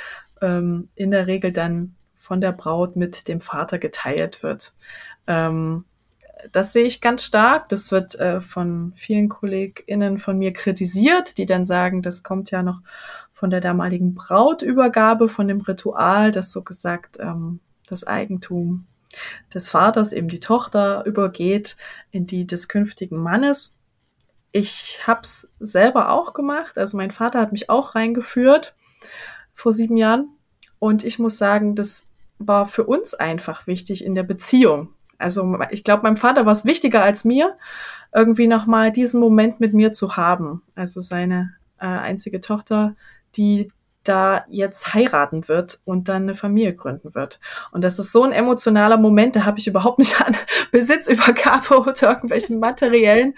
ähm, 0.41 0.89
in 0.95 1.11
der 1.11 1.27
Regel 1.27 1.53
dann 1.53 1.95
von 2.19 2.41
der 2.41 2.53
Braut 2.53 2.97
mit 2.97 3.29
dem 3.29 3.41
Vater 3.41 3.79
geteilt 3.79 4.43
wird. 4.43 4.73
Ähm, 5.27 5.85
das 6.53 6.73
sehe 6.73 6.85
ich 6.85 7.01
ganz 7.01 7.25
stark. 7.25 7.69
Das 7.69 7.91
wird 7.91 8.15
äh, 8.17 8.41
von 8.41 8.93
vielen 8.97 9.29
KollegInnen 9.29 10.19
von 10.19 10.39
mir 10.39 10.53
kritisiert, 10.53 11.39
die 11.39 11.47
dann 11.47 11.65
sagen, 11.65 12.03
das 12.03 12.23
kommt 12.23 12.51
ja 12.51 12.63
noch 12.63 12.81
von 13.33 13.51
der 13.51 13.61
damaligen 13.61 14.15
Brautübergabe, 14.15 15.29
von 15.29 15.49
dem 15.49 15.61
Ritual, 15.61 16.31
das 16.31 16.53
so 16.53 16.63
gesagt 16.63 17.19
ähm, 17.21 17.61
das 17.89 18.07
Eigentum 18.07 18.87
des 19.53 19.69
Vaters, 19.69 20.13
eben 20.13 20.29
die 20.29 20.41
Tochter, 20.41 21.05
übergeht 21.05 21.77
in 22.11 22.27
die 22.27 22.47
des 22.47 22.69
künftigen 22.69 23.19
Mannes. 23.19 23.76
Ich 24.57 25.07
habe 25.07 25.21
es 25.21 25.53
selber 25.61 26.11
auch 26.11 26.33
gemacht. 26.33 26.79
Also 26.79 26.97
mein 26.97 27.11
Vater 27.11 27.41
hat 27.41 27.53
mich 27.53 27.69
auch 27.69 27.95
reingeführt 27.95 28.75
vor 29.53 29.75
sieben 29.75 29.99
Jahren. 29.99 30.31
Und 30.79 31.05
ich 31.05 31.19
muss 31.19 31.37
sagen, 31.37 31.75
das 31.75 32.07
war 32.39 32.67
für 32.67 32.85
uns 32.85 33.13
einfach 33.13 33.67
wichtig 33.67 34.03
in 34.03 34.15
der 34.15 34.23
Beziehung. 34.23 34.89
Also 35.19 35.59
ich 35.71 35.85
glaube, 35.85 36.05
meinem 36.05 36.17
Vater 36.17 36.47
war 36.47 36.53
es 36.53 36.65
wichtiger 36.65 37.03
als 37.03 37.23
mir, 37.23 37.59
irgendwie 38.15 38.47
nochmal 38.47 38.91
diesen 38.91 39.21
Moment 39.21 39.61
mit 39.61 39.75
mir 39.75 39.93
zu 39.93 40.17
haben. 40.17 40.63
Also 40.75 41.03
seine 41.03 41.55
äh, 41.79 41.85
einzige 41.85 42.41
Tochter, 42.41 42.97
die 43.37 43.71
da 44.09 44.45
jetzt 44.49 44.95
heiraten 44.95 45.49
wird 45.49 45.81
und 45.85 46.09
dann 46.09 46.23
eine 46.23 46.35
Familie 46.35 46.75
gründen 46.75 47.15
wird. 47.15 47.41
Und 47.73 47.83
das 47.83 47.99
ist 47.99 48.13
so 48.13 48.23
ein 48.23 48.33
emotionaler 48.33 48.97
Moment, 48.97 49.37
da 49.37 49.45
habe 49.45 49.59
ich 49.59 49.67
überhaupt 49.67 49.99
nicht 49.99 50.21
an 50.21 50.37
Besitzübergabe 50.73 51.79
oder 51.79 52.03
irgendwelchen 52.03 52.59
materiellen 52.59 53.35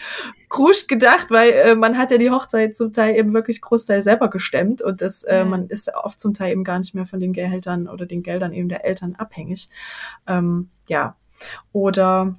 Krusch 0.49 0.87
gedacht, 0.87 1.31
weil 1.31 1.51
äh, 1.51 1.75
man 1.75 1.99
hat 1.99 2.11
ja 2.11 2.19
die 2.19 2.31
Hochzeit 2.31 2.75
zum 2.75 2.93
Teil 2.93 3.17
eben 3.17 3.35
wirklich 3.35 3.61
Großteil 3.61 4.03
selber 4.03 4.31
gestemmt 4.31 4.81
und 4.83 5.03
das, 5.03 5.23
äh, 5.25 5.45
man 5.45 5.69
ist 5.69 5.95
oft 5.95 6.19
zum 6.21 6.35
Teil 6.35 6.53
eben 6.53 6.65
gar 6.65 6.79
nicht 6.79 6.95
mehr 6.95 7.07
von 7.07 7.21
den 7.21 7.33
Gehältern 7.33 7.89
oder 7.89 8.07
den 8.07 8.23
Geldern 8.23 8.53
eben 8.53 8.69
der 8.69 8.85
Eltern 8.85 9.15
abhängig. 9.17 9.69
Ähm, 10.27 10.71
ja. 10.89 11.17
Oder 11.73 12.35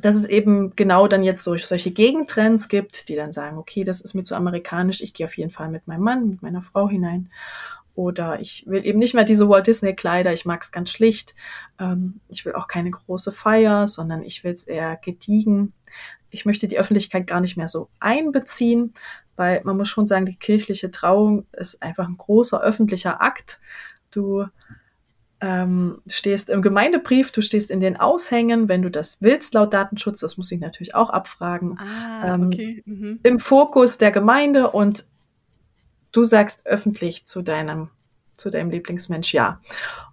dass 0.00 0.14
es 0.14 0.24
eben 0.24 0.74
genau 0.76 1.08
dann 1.08 1.22
jetzt 1.22 1.42
so, 1.42 1.56
solche 1.56 1.90
Gegentrends 1.90 2.68
gibt, 2.68 3.08
die 3.08 3.16
dann 3.16 3.32
sagen, 3.32 3.58
okay, 3.58 3.84
das 3.84 4.00
ist 4.00 4.14
mir 4.14 4.24
zu 4.24 4.34
amerikanisch, 4.34 5.00
ich 5.00 5.14
gehe 5.14 5.26
auf 5.26 5.36
jeden 5.36 5.50
Fall 5.50 5.68
mit 5.68 5.86
meinem 5.86 6.02
Mann, 6.02 6.28
mit 6.28 6.42
meiner 6.42 6.62
Frau 6.62 6.88
hinein. 6.88 7.30
Oder 7.94 8.40
ich 8.40 8.64
will 8.66 8.84
eben 8.84 8.98
nicht 8.98 9.14
mehr 9.14 9.24
diese 9.24 9.48
Walt 9.48 9.66
Disney 9.66 9.94
Kleider, 9.94 10.30
ich 10.32 10.44
mag 10.44 10.62
es 10.62 10.70
ganz 10.70 10.90
schlicht. 10.90 11.34
Ähm, 11.80 12.20
ich 12.28 12.44
will 12.44 12.52
auch 12.52 12.68
keine 12.68 12.90
große 12.90 13.32
Feier, 13.32 13.86
sondern 13.86 14.22
ich 14.22 14.44
will 14.44 14.52
es 14.52 14.64
eher 14.64 14.96
gediegen. 14.96 15.72
Ich 16.28 16.44
möchte 16.44 16.68
die 16.68 16.78
Öffentlichkeit 16.78 17.26
gar 17.26 17.40
nicht 17.40 17.56
mehr 17.56 17.68
so 17.68 17.88
einbeziehen, 17.98 18.92
weil 19.36 19.62
man 19.64 19.78
muss 19.78 19.88
schon 19.88 20.06
sagen, 20.06 20.26
die 20.26 20.36
kirchliche 20.36 20.90
Trauung 20.90 21.46
ist 21.52 21.82
einfach 21.82 22.06
ein 22.06 22.18
großer 22.18 22.60
öffentlicher 22.60 23.22
Akt. 23.22 23.60
Du 24.10 24.44
ähm, 25.46 26.02
stehst 26.08 26.50
im 26.50 26.60
Gemeindebrief, 26.60 27.30
du 27.30 27.40
stehst 27.40 27.70
in 27.70 27.78
den 27.78 27.96
Aushängen, 27.96 28.68
wenn 28.68 28.82
du 28.82 28.90
das 28.90 29.22
willst, 29.22 29.54
laut 29.54 29.72
Datenschutz, 29.72 30.18
das 30.18 30.36
muss 30.36 30.50
ich 30.50 30.58
natürlich 30.58 30.96
auch 30.96 31.08
abfragen, 31.10 31.78
ah, 31.78 32.34
ähm, 32.34 32.46
okay. 32.48 32.82
mhm. 32.84 33.20
im 33.22 33.38
Fokus 33.38 33.96
der 33.96 34.10
Gemeinde 34.10 34.70
und 34.72 35.04
du 36.10 36.24
sagst 36.24 36.66
öffentlich 36.66 37.26
zu 37.26 37.42
deinem, 37.42 37.90
zu 38.36 38.50
deinem 38.50 38.70
Lieblingsmensch 38.70 39.32
Ja. 39.32 39.60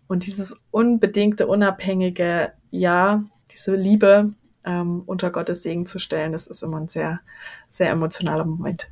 Und 0.08 0.28
dieses 0.28 0.62
unbedingte, 0.70 1.48
unabhängige 1.48 2.52
Ja, 2.70 3.24
diese 3.52 3.76
Liebe 3.76 4.34
ähm, 4.64 5.02
unter 5.08 5.32
Gottes 5.32 5.64
Segen 5.64 5.88
zu 5.88 5.98
stellen, 5.98 6.32
das 6.32 6.46
ist 6.46 6.62
immer 6.62 6.80
ein 6.80 6.90
sehr, 6.90 7.22
sehr 7.70 7.90
emotionaler 7.90 8.46
Moment. 8.46 8.88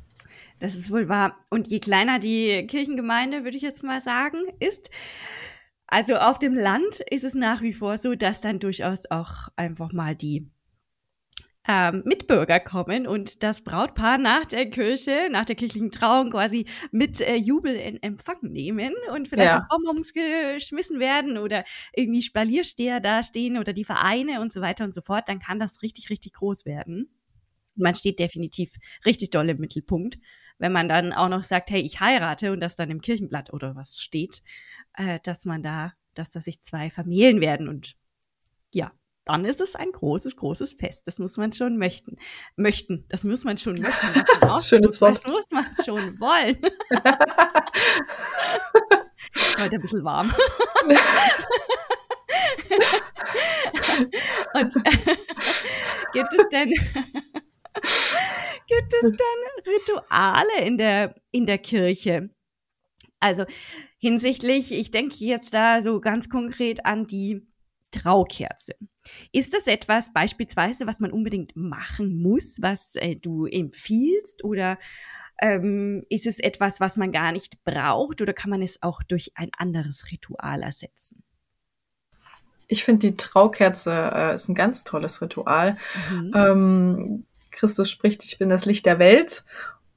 Das 0.58 0.74
ist 0.74 0.90
wohl 0.90 1.08
wahr. 1.08 1.36
Und 1.50 1.68
je 1.68 1.78
kleiner 1.78 2.18
die 2.18 2.66
Kirchengemeinde, 2.66 3.44
würde 3.44 3.56
ich 3.56 3.62
jetzt 3.62 3.84
mal 3.84 4.00
sagen, 4.00 4.38
ist, 4.58 4.90
also 5.92 6.16
auf 6.16 6.38
dem 6.38 6.54
Land 6.54 7.00
ist 7.10 7.22
es 7.22 7.34
nach 7.34 7.60
wie 7.60 7.74
vor 7.74 7.98
so, 7.98 8.14
dass 8.14 8.40
dann 8.40 8.58
durchaus 8.58 9.04
auch 9.10 9.48
einfach 9.56 9.92
mal 9.92 10.16
die 10.16 10.50
ähm, 11.68 12.02
Mitbürger 12.06 12.60
kommen 12.60 13.06
und 13.06 13.42
das 13.42 13.60
Brautpaar 13.60 14.16
nach 14.16 14.46
der 14.46 14.70
Kirche, 14.70 15.28
nach 15.30 15.44
der 15.44 15.54
kirchlichen 15.54 15.90
Trauung 15.90 16.30
quasi 16.30 16.64
mit 16.92 17.20
äh, 17.20 17.36
Jubel 17.36 17.74
in 17.76 18.02
Empfang 18.02 18.38
nehmen 18.40 18.94
und 19.14 19.28
vielleicht 19.28 19.50
ja. 19.50 19.68
Bonbons 19.68 20.14
geschmissen 20.14 20.98
werden 20.98 21.36
oder 21.36 21.62
irgendwie 21.94 22.22
Spaliersteher 22.22 22.98
dastehen 22.98 23.58
oder 23.58 23.74
die 23.74 23.84
Vereine 23.84 24.40
und 24.40 24.50
so 24.50 24.62
weiter 24.62 24.84
und 24.84 24.94
so 24.94 25.02
fort, 25.02 25.28
dann 25.28 25.40
kann 25.40 25.58
das 25.58 25.82
richtig, 25.82 26.08
richtig 26.08 26.32
groß 26.32 26.64
werden. 26.64 27.14
Man 27.76 27.94
steht 27.94 28.18
definitiv 28.18 28.72
richtig 29.04 29.28
doll 29.28 29.50
im 29.50 29.58
Mittelpunkt. 29.58 30.16
Wenn 30.62 30.70
man 30.70 30.88
dann 30.88 31.12
auch 31.12 31.28
noch 31.28 31.42
sagt, 31.42 31.70
hey, 31.70 31.80
ich 31.80 31.98
heirate 31.98 32.52
und 32.52 32.60
das 32.60 32.76
dann 32.76 32.88
im 32.88 33.00
Kirchenblatt 33.00 33.52
oder 33.52 33.74
was 33.74 33.98
steht, 33.98 34.44
äh, 34.94 35.18
dass 35.24 35.44
man 35.44 35.64
da, 35.64 35.92
dass 36.14 36.30
da 36.30 36.40
sich 36.40 36.62
zwei 36.62 36.88
Familien 36.88 37.40
werden 37.40 37.66
und 37.66 37.96
ja, 38.70 38.92
dann 39.24 39.44
ist 39.44 39.60
es 39.60 39.74
ein 39.74 39.90
großes, 39.90 40.36
großes 40.36 40.74
Fest. 40.74 41.08
Das 41.08 41.18
muss 41.18 41.36
man 41.36 41.52
schon 41.52 41.78
möchten. 41.78 42.16
Möchten. 42.54 43.06
Das 43.08 43.24
muss 43.24 43.42
man 43.42 43.58
schon 43.58 43.74
möchten. 43.74 44.22
Das, 44.40 44.68
Schönes 44.68 45.00
Wort. 45.00 45.16
das 45.16 45.24
muss 45.24 45.50
man 45.50 45.66
schon 45.84 46.20
wollen. 46.20 46.56
ist 49.34 49.60
heute 49.60 49.74
ein 49.74 49.80
bisschen 49.80 50.04
warm. 50.04 50.30
Und 54.54 54.76
äh, 54.76 55.16
gibt 56.12 56.32
es 56.34 56.48
denn 56.50 56.72
gibt 58.78 58.94
es 58.94 59.10
denn 59.10 59.74
Rituale 59.74 60.66
in 60.66 60.78
der, 60.78 61.14
in 61.30 61.46
der 61.46 61.58
Kirche? 61.58 62.30
Also 63.20 63.44
hinsichtlich, 63.98 64.72
ich 64.72 64.90
denke 64.90 65.16
jetzt 65.24 65.54
da 65.54 65.80
so 65.80 66.00
ganz 66.00 66.28
konkret 66.28 66.84
an 66.84 67.06
die 67.06 67.46
Traukerze. 67.92 68.72
Ist 69.32 69.54
das 69.54 69.66
etwas 69.66 70.12
beispielsweise, 70.12 70.86
was 70.86 70.98
man 70.98 71.12
unbedingt 71.12 71.54
machen 71.54 72.20
muss, 72.20 72.58
was 72.60 72.96
äh, 72.96 73.16
du 73.16 73.46
empfiehlst 73.46 74.42
oder 74.44 74.78
ähm, 75.40 76.02
ist 76.08 76.26
es 76.26 76.40
etwas, 76.40 76.80
was 76.80 76.96
man 76.96 77.12
gar 77.12 77.32
nicht 77.32 77.62
braucht 77.64 78.20
oder 78.22 78.32
kann 78.32 78.50
man 78.50 78.62
es 78.62 78.82
auch 78.82 79.02
durch 79.02 79.32
ein 79.34 79.50
anderes 79.56 80.10
Ritual 80.10 80.62
ersetzen? 80.62 81.22
Ich 82.68 82.84
finde, 82.84 83.10
die 83.10 83.16
Traukerze 83.16 84.10
äh, 84.14 84.34
ist 84.34 84.48
ein 84.48 84.54
ganz 84.54 84.82
tolles 84.84 85.20
Ritual. 85.20 85.76
Mhm. 86.10 86.32
Ähm, 86.34 87.26
Christus 87.52 87.90
spricht, 87.90 88.24
ich 88.24 88.38
bin 88.38 88.48
das 88.48 88.64
Licht 88.64 88.86
der 88.86 88.98
Welt. 88.98 89.44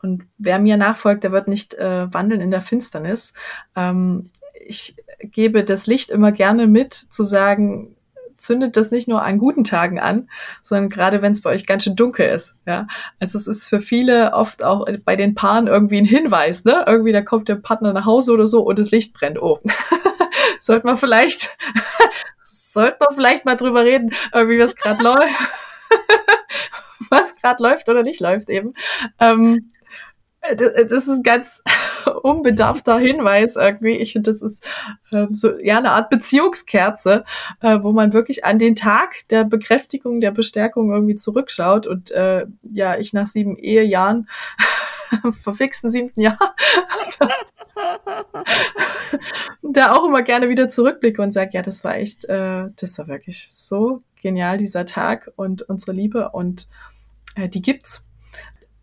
Und 0.01 0.27
wer 0.37 0.59
mir 0.59 0.77
nachfolgt, 0.77 1.23
der 1.23 1.31
wird 1.31 1.47
nicht 1.47 1.73
äh, 1.73 2.13
wandeln 2.13 2.41
in 2.41 2.51
der 2.51 2.61
Finsternis. 2.61 3.33
Ähm, 3.75 4.29
ich 4.53 4.95
gebe 5.19 5.63
das 5.63 5.87
Licht 5.87 6.09
immer 6.09 6.31
gerne 6.31 6.67
mit, 6.67 6.93
zu 6.93 7.23
sagen, 7.23 7.95
zündet 8.37 8.77
das 8.77 8.91
nicht 8.91 9.07
nur 9.07 9.23
an 9.23 9.37
guten 9.37 9.63
Tagen 9.63 9.99
an, 9.99 10.29
sondern 10.61 10.89
gerade 10.89 11.21
wenn 11.21 11.31
es 11.31 11.41
bei 11.41 11.51
euch 11.51 11.65
ganz 11.65 11.83
schön 11.83 11.95
dunkel 11.95 12.27
ist. 12.29 12.55
Ja, 12.65 12.87
also 13.19 13.37
es 13.37 13.47
ist 13.47 13.67
für 13.67 13.79
viele 13.79 14.33
oft 14.33 14.63
auch 14.63 14.85
bei 15.03 15.15
den 15.15 15.35
Paaren 15.35 15.67
irgendwie 15.67 15.97
ein 15.97 16.05
Hinweis, 16.05 16.65
ne? 16.65 16.83
Irgendwie 16.87 17.11
da 17.11 17.21
kommt 17.21 17.47
der 17.47 17.55
Partner 17.55 17.93
nach 17.93 18.05
Hause 18.05 18.33
oder 18.33 18.47
so 18.47 18.61
und 18.61 18.77
das 18.77 18.91
Licht 18.91 19.13
brennt. 19.13 19.41
Oh, 19.41 19.59
sollte 20.59 20.85
man 20.85 20.97
vielleicht, 20.97 21.55
sollte 22.41 22.97
man 22.99 23.15
vielleicht 23.15 23.45
mal 23.45 23.55
drüber 23.55 23.83
reden, 23.83 24.11
wie 24.33 24.59
es 24.59 24.75
gerade 24.75 25.03
läuft, 25.03 25.35
was 27.09 27.35
gerade 27.35 27.61
läuft 27.61 27.89
oder 27.89 28.03
nicht 28.03 28.19
läuft 28.19 28.49
eben. 28.49 28.73
Ähm, 29.19 29.71
das 30.53 30.91
ist 30.91 31.09
ein 31.09 31.23
ganz 31.23 31.63
unbedarfter 32.23 32.97
Hinweis 32.97 33.55
irgendwie. 33.55 33.95
Ich 33.97 34.13
finde, 34.13 34.31
das 34.31 34.41
ist 34.41 34.67
ähm, 35.11 35.33
so 35.33 35.57
ja 35.59 35.77
eine 35.77 35.91
Art 35.91 36.09
Beziehungskerze, 36.09 37.23
äh, 37.61 37.79
wo 37.81 37.91
man 37.91 38.13
wirklich 38.13 38.45
an 38.45 38.59
den 38.59 38.75
Tag 38.75 39.27
der 39.29 39.43
Bekräftigung, 39.43 40.21
der 40.21 40.31
Bestärkung 40.31 40.91
irgendwie 40.91 41.15
zurückschaut. 41.15 41.87
Und 41.87 42.11
äh, 42.11 42.45
ja, 42.63 42.97
ich 42.97 43.13
nach 43.13 43.27
sieben 43.27 43.57
Ehejahren, 43.57 44.29
verfixten 45.43 45.91
siebten 45.91 46.21
Jahr, 46.21 46.37
da 49.61 49.93
auch 49.93 50.05
immer 50.05 50.21
gerne 50.21 50.49
wieder 50.49 50.69
zurückblicke 50.69 51.21
und 51.21 51.31
sage, 51.31 51.51
ja, 51.53 51.61
das 51.61 51.83
war 51.83 51.95
echt, 51.95 52.25
äh, 52.25 52.69
das 52.75 52.97
war 52.97 53.07
wirklich 53.07 53.47
so 53.51 54.01
genial, 54.25 54.57
dieser 54.57 54.87
Tag 54.87 55.31
und 55.35 55.61
unsere 55.61 55.91
Liebe 55.91 56.29
und 56.31 56.67
äh, 57.35 57.47
die 57.47 57.61
gibt's. 57.61 58.07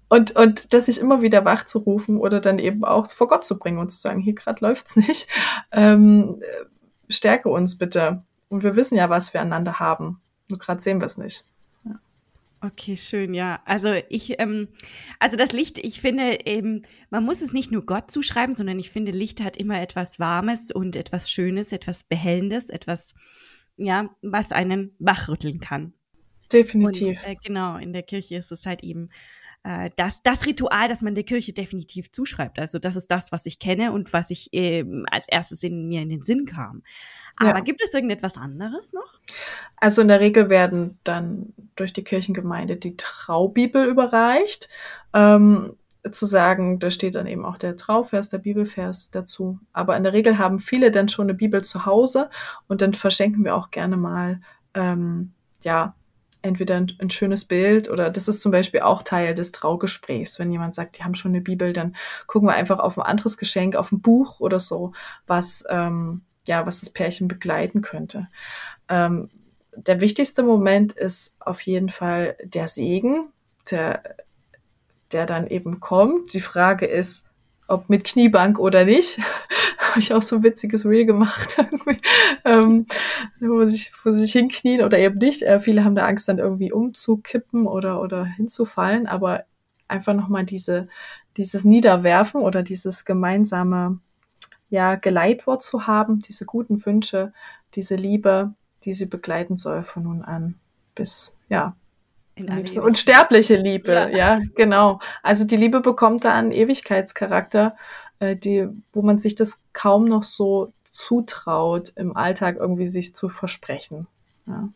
Und, 0.08 0.36
und 0.36 0.72
das 0.72 0.86
sich 0.86 1.00
immer 1.00 1.20
wieder 1.20 1.44
wach 1.44 1.66
zu 1.66 1.80
rufen 1.80 2.18
oder 2.18 2.38
dann 2.38 2.60
eben 2.60 2.84
auch 2.84 3.10
vor 3.10 3.26
Gott 3.26 3.44
zu 3.44 3.58
bringen 3.58 3.78
und 3.78 3.90
zu 3.90 3.98
sagen, 3.98 4.20
hier 4.20 4.34
gerade 4.34 4.64
läuft's 4.64 4.94
nicht. 5.08 5.26
Ähm, 5.72 6.40
stärke 7.08 7.48
uns 7.48 7.76
bitte. 7.76 8.22
Und 8.48 8.62
wir 8.62 8.76
wissen 8.76 8.94
ja, 8.94 9.10
was 9.10 9.34
wir 9.34 9.40
einander 9.40 9.80
haben. 9.80 10.20
Nur 10.48 10.60
gerade 10.60 10.80
sehen 10.80 11.00
wir 11.00 11.06
es 11.06 11.18
nicht. 11.18 11.44
Okay, 12.64 12.96
schön, 12.96 13.34
ja. 13.34 13.60
Also 13.64 13.92
ich, 14.08 14.38
ähm, 14.38 14.68
also 15.18 15.36
das 15.36 15.50
Licht, 15.50 15.78
ich 15.78 16.00
finde 16.00 16.46
eben, 16.46 16.82
man 17.10 17.24
muss 17.24 17.42
es 17.42 17.52
nicht 17.52 17.72
nur 17.72 17.84
Gott 17.84 18.12
zuschreiben, 18.12 18.54
sondern 18.54 18.78
ich 18.78 18.92
finde, 18.92 19.10
Licht 19.10 19.42
hat 19.42 19.56
immer 19.56 19.80
etwas 19.82 20.20
Warmes 20.20 20.70
und 20.70 20.94
etwas 20.94 21.28
Schönes, 21.28 21.72
etwas 21.72 22.04
Behellendes, 22.04 22.68
etwas, 22.68 23.14
ja, 23.76 24.10
was 24.22 24.52
einen 24.52 24.94
wachrütteln 24.98 25.60
kann. 25.60 25.92
Definitiv. 26.52 27.08
Und, 27.08 27.28
äh, 27.28 27.36
genau, 27.42 27.76
in 27.76 27.92
der 27.92 28.02
Kirche 28.02 28.36
ist 28.36 28.52
es 28.52 28.66
halt 28.66 28.82
eben 28.82 29.08
äh, 29.64 29.90
das, 29.96 30.22
das 30.22 30.44
Ritual, 30.44 30.88
das 30.88 31.02
man 31.02 31.14
der 31.14 31.24
Kirche 31.24 31.52
definitiv 31.52 32.10
zuschreibt. 32.10 32.58
Also 32.58 32.78
das 32.78 32.96
ist 32.96 33.10
das, 33.10 33.32
was 33.32 33.46
ich 33.46 33.58
kenne 33.58 33.92
und 33.92 34.12
was 34.12 34.30
ich 34.30 34.52
äh, 34.52 34.84
als 35.10 35.28
erstes 35.28 35.62
in 35.62 35.88
mir 35.88 36.02
in 36.02 36.08
den 36.08 36.22
Sinn 36.22 36.46
kam. 36.46 36.82
Aber 37.36 37.58
ja. 37.58 37.60
gibt 37.60 37.82
es 37.82 37.94
irgendetwas 37.94 38.36
anderes 38.36 38.92
noch? 38.92 39.20
Also 39.76 40.02
in 40.02 40.08
der 40.08 40.20
Regel 40.20 40.48
werden 40.48 40.98
dann 41.04 41.54
durch 41.76 41.92
die 41.92 42.04
Kirchengemeinde 42.04 42.76
die 42.76 42.96
Traubibel 42.96 43.86
überreicht. 43.86 44.68
Ähm, 45.14 45.76
zu 46.10 46.26
sagen, 46.26 46.80
da 46.80 46.90
steht 46.90 47.14
dann 47.14 47.26
eben 47.26 47.44
auch 47.44 47.58
der 47.58 47.76
Trauvers, 47.76 48.28
der 48.28 48.38
Bibelvers 48.38 49.10
dazu. 49.10 49.58
Aber 49.72 49.96
in 49.96 50.02
der 50.02 50.12
Regel 50.12 50.38
haben 50.38 50.58
viele 50.58 50.90
dann 50.90 51.08
schon 51.08 51.26
eine 51.26 51.34
Bibel 51.34 51.62
zu 51.62 51.86
Hause 51.86 52.28
und 52.66 52.82
dann 52.82 52.94
verschenken 52.94 53.44
wir 53.44 53.54
auch 53.54 53.70
gerne 53.70 53.96
mal 53.96 54.40
ähm, 54.74 55.32
ja 55.62 55.94
entweder 56.42 56.74
ein, 56.76 56.92
ein, 56.98 57.10
schönes 57.10 57.44
Bild 57.44 57.88
oder 57.88 58.10
das 58.10 58.26
ist 58.26 58.40
zum 58.40 58.50
Beispiel 58.50 58.80
auch 58.80 59.02
Teil 59.02 59.34
des 59.34 59.52
Traugesprächs. 59.52 60.40
Wenn 60.40 60.50
jemand 60.50 60.74
sagt, 60.74 60.98
die 60.98 61.04
haben 61.04 61.14
schon 61.14 61.30
eine 61.30 61.40
Bibel, 61.40 61.72
dann 61.72 61.94
gucken 62.26 62.48
wir 62.48 62.54
einfach 62.54 62.80
auf 62.80 62.98
ein 62.98 63.06
anderes 63.06 63.36
Geschenk, 63.36 63.76
auf 63.76 63.92
ein 63.92 64.00
Buch 64.00 64.40
oder 64.40 64.58
so, 64.58 64.92
was 65.28 65.64
ähm, 65.68 66.22
ja, 66.44 66.66
was 66.66 66.80
das 66.80 66.90
Pärchen 66.90 67.28
begleiten 67.28 67.82
könnte. 67.82 68.26
Ähm, 68.88 69.30
der 69.74 70.00
wichtigste 70.00 70.42
Moment 70.42 70.92
ist 70.92 71.34
auf 71.40 71.60
jeden 71.62 71.88
Fall 71.88 72.36
der 72.42 72.68
Segen, 72.68 73.28
der, 73.70 74.02
der 75.12 75.26
dann 75.26 75.46
eben 75.46 75.80
kommt. 75.80 76.32
Die 76.34 76.40
Frage 76.40 76.86
ist, 76.86 77.26
ob 77.68 77.88
mit 77.88 78.04
Kniebank 78.04 78.58
oder 78.58 78.84
nicht. 78.84 79.18
Habe 79.78 80.00
ich 80.00 80.14
auch 80.14 80.22
so 80.22 80.36
ein 80.36 80.42
witziges 80.42 80.86
Reel 80.86 81.04
gemacht, 81.04 81.58
ähm, 82.44 82.86
wo, 83.40 83.66
sich, 83.66 83.92
wo 84.04 84.12
sich 84.12 84.32
hinknien 84.32 84.82
oder 84.82 84.98
eben 84.98 85.18
nicht. 85.18 85.42
Äh, 85.42 85.60
viele 85.60 85.84
haben 85.84 85.94
da 85.94 86.06
Angst, 86.06 86.28
dann 86.28 86.38
irgendwie 86.38 86.72
umzukippen 86.72 87.66
oder, 87.66 88.00
oder 88.00 88.24
hinzufallen, 88.24 89.06
aber 89.06 89.44
einfach 89.88 90.14
nochmal 90.14 90.44
diese, 90.44 90.88
dieses 91.36 91.64
Niederwerfen 91.64 92.40
oder 92.40 92.62
dieses 92.62 93.04
gemeinsame 93.04 93.98
ja, 94.70 94.94
Geleitwort 94.94 95.62
zu 95.62 95.86
haben, 95.86 96.20
diese 96.20 96.46
guten 96.46 96.84
Wünsche, 96.86 97.34
diese 97.74 97.94
Liebe, 97.94 98.54
die 98.84 98.94
sie 98.94 99.06
begleiten 99.06 99.58
soll 99.58 99.82
von 99.82 100.04
nun 100.04 100.22
an 100.22 100.54
bis, 100.94 101.36
ja. 101.48 101.76
Unsterbliche 102.80 103.56
Liebe, 103.56 103.92
ja. 103.92 104.08
ja. 104.08 104.40
genau. 104.54 105.00
Also 105.22 105.44
die 105.44 105.56
Liebe 105.56 105.80
bekommt 105.80 106.24
da 106.24 106.34
einen 106.34 106.52
Ewigkeitscharakter, 106.52 107.76
äh, 108.20 108.36
die, 108.36 108.68
wo 108.92 109.02
man 109.02 109.18
sich 109.18 109.34
das 109.34 109.62
kaum 109.72 110.06
noch 110.06 110.24
so 110.24 110.72
zutraut, 110.84 111.92
im 111.96 112.16
Alltag 112.16 112.56
irgendwie 112.58 112.86
sich 112.86 113.14
zu 113.14 113.28
versprechen. 113.28 114.06
Ja. 114.46 114.68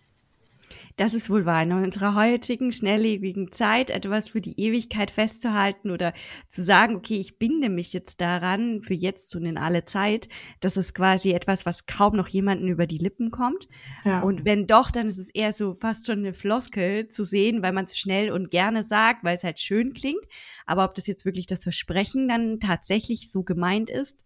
Das 0.97 1.13
ist 1.13 1.29
wohl 1.29 1.45
wahr. 1.45 1.63
In 1.63 1.73
unserer 1.73 2.15
heutigen, 2.15 2.73
schnelllebigen 2.73 3.53
Zeit 3.53 3.91
etwas 3.91 4.29
für 4.29 4.41
die 4.41 4.59
Ewigkeit 4.59 5.11
festzuhalten 5.11 5.91
oder 5.91 6.15
zu 6.49 6.63
sagen, 6.63 6.97
okay, 6.97 7.19
ich 7.19 7.39
binde 7.39 7.69
mich 7.69 7.93
jetzt 7.93 8.23
daran 8.23 8.81
für 8.81 8.95
jetzt 8.95 9.37
und 9.37 9.45
in 9.45 9.59
alle 9.59 9.85
Zeit, 9.85 10.29
das 10.61 10.79
ist 10.79 10.95
quasi 10.95 11.33
etwas, 11.33 11.67
was 11.67 11.85
kaum 11.85 12.17
noch 12.17 12.29
jemanden 12.29 12.69
über 12.69 12.87
die 12.87 12.97
Lippen 12.97 13.31
kommt. 13.31 13.69
Ja. 14.07 14.23
Und 14.23 14.47
wenn 14.47 14.67
doch, 14.67 14.91
dann 14.91 15.09
ist 15.09 15.19
es 15.19 15.29
eher 15.29 15.53
so 15.53 15.77
fast 15.79 16.07
schon 16.07 16.21
eine 16.21 16.33
Floskel 16.33 17.09
zu 17.09 17.25
sehen, 17.25 17.63
weil 17.63 17.73
man 17.73 17.85
es 17.85 17.99
schnell 17.99 18.33
und 18.33 18.51
gerne 18.51 18.83
sagt, 18.83 19.23
weil 19.23 19.37
es 19.37 19.45
halt 19.45 19.61
schön 19.61 19.93
klingt. 19.93 20.25
Aber 20.65 20.87
ob 20.87 20.95
das 20.95 21.07
jetzt 21.07 21.27
wirklich 21.27 21.47
das 21.47 21.63
Versprechen 21.63 22.27
dann 22.27 22.59
tatsächlich 22.59 23.31
so 23.31 23.43
gemeint 23.43 23.91
ist, 23.91 24.25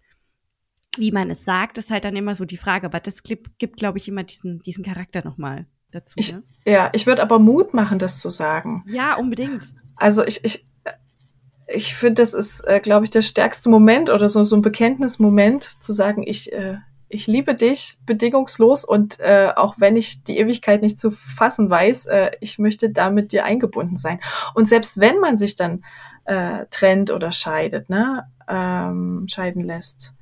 wie 0.97 1.11
man 1.11 1.31
es 1.31 1.45
sagt, 1.45 1.79
ist 1.79 1.91
halt 1.91 2.05
dann 2.05 2.15
immer 2.15 2.37
so 2.37 2.45
die 2.45 2.57
Frage. 2.57 2.87
Aber 2.87 3.01
das 3.01 3.25
gibt, 3.25 3.59
gibt 3.59 3.77
glaube 3.77 3.99
ich, 3.99 4.07
immer 4.07 4.23
diesen, 4.23 4.61
diesen 4.61 4.85
Charakter 4.85 5.25
nochmal 5.25 5.67
dazu. 5.93 6.15
Ich, 6.17 6.33
ne? 6.33 6.43
Ja, 6.65 6.91
ich 6.93 7.07
würde 7.07 7.23
aber 7.23 7.39
Mut 7.39 7.75
machen, 7.75 7.99
das 7.99 8.21
zu 8.21 8.31
sagen. 8.31 8.85
Ja, 8.87 9.17
unbedingt. 9.17 9.75
Also 9.97 10.25
ich, 10.25 10.45
ich, 10.45 10.67
ich 11.67 11.95
finde, 11.95 12.23
das 12.23 12.35
ist, 12.35 12.61
äh, 12.67 12.81
glaube 12.81 13.05
ich, 13.05 13.11
der 13.11 13.23
stärkste 13.23 13.69
Moment 13.69 14.11
oder 14.11 14.29
so, 14.29 14.45
so 14.45 14.57
ein 14.57 14.63
Bekenntnismoment, 14.63 15.83
zu 15.83 15.93
sagen, 15.93 16.25
ich, 16.27 16.53
äh, 16.53 16.79
ich 17.09 17.27
liebe 17.27 17.55
dich 17.55 17.99
bedingungslos 18.07 18.85
und 18.85 19.19
äh, 19.21 19.53
auch 19.55 19.75
wenn 19.79 19.97
ich 19.97 20.25
die 20.25 20.39
Ewigkeit 20.39 20.83
nicht 20.83 20.99
zu 20.99 21.11
fassen 21.11 21.69
weiß, 21.69 22.07
äh, 22.07 22.31
ich 22.41 22.59
möchte 22.59 22.91
da 22.91 23.11
mit 23.11 23.33
dir 23.33 23.45
eingebunden 23.45 23.97
sein. 23.97 24.21
Und 24.55 24.69
selbst 24.69 25.01
wenn 25.01 25.19
man 25.19 25.37
sich 25.37 25.57
dann 25.57 25.85
äh, 26.25 26.67
trennt 26.71 27.11
oder 27.11 27.33
scheidet, 27.33 27.91
ne, 27.91 28.25
ähm, 28.49 29.27
scheiden 29.29 29.65
lässt, 29.65 30.15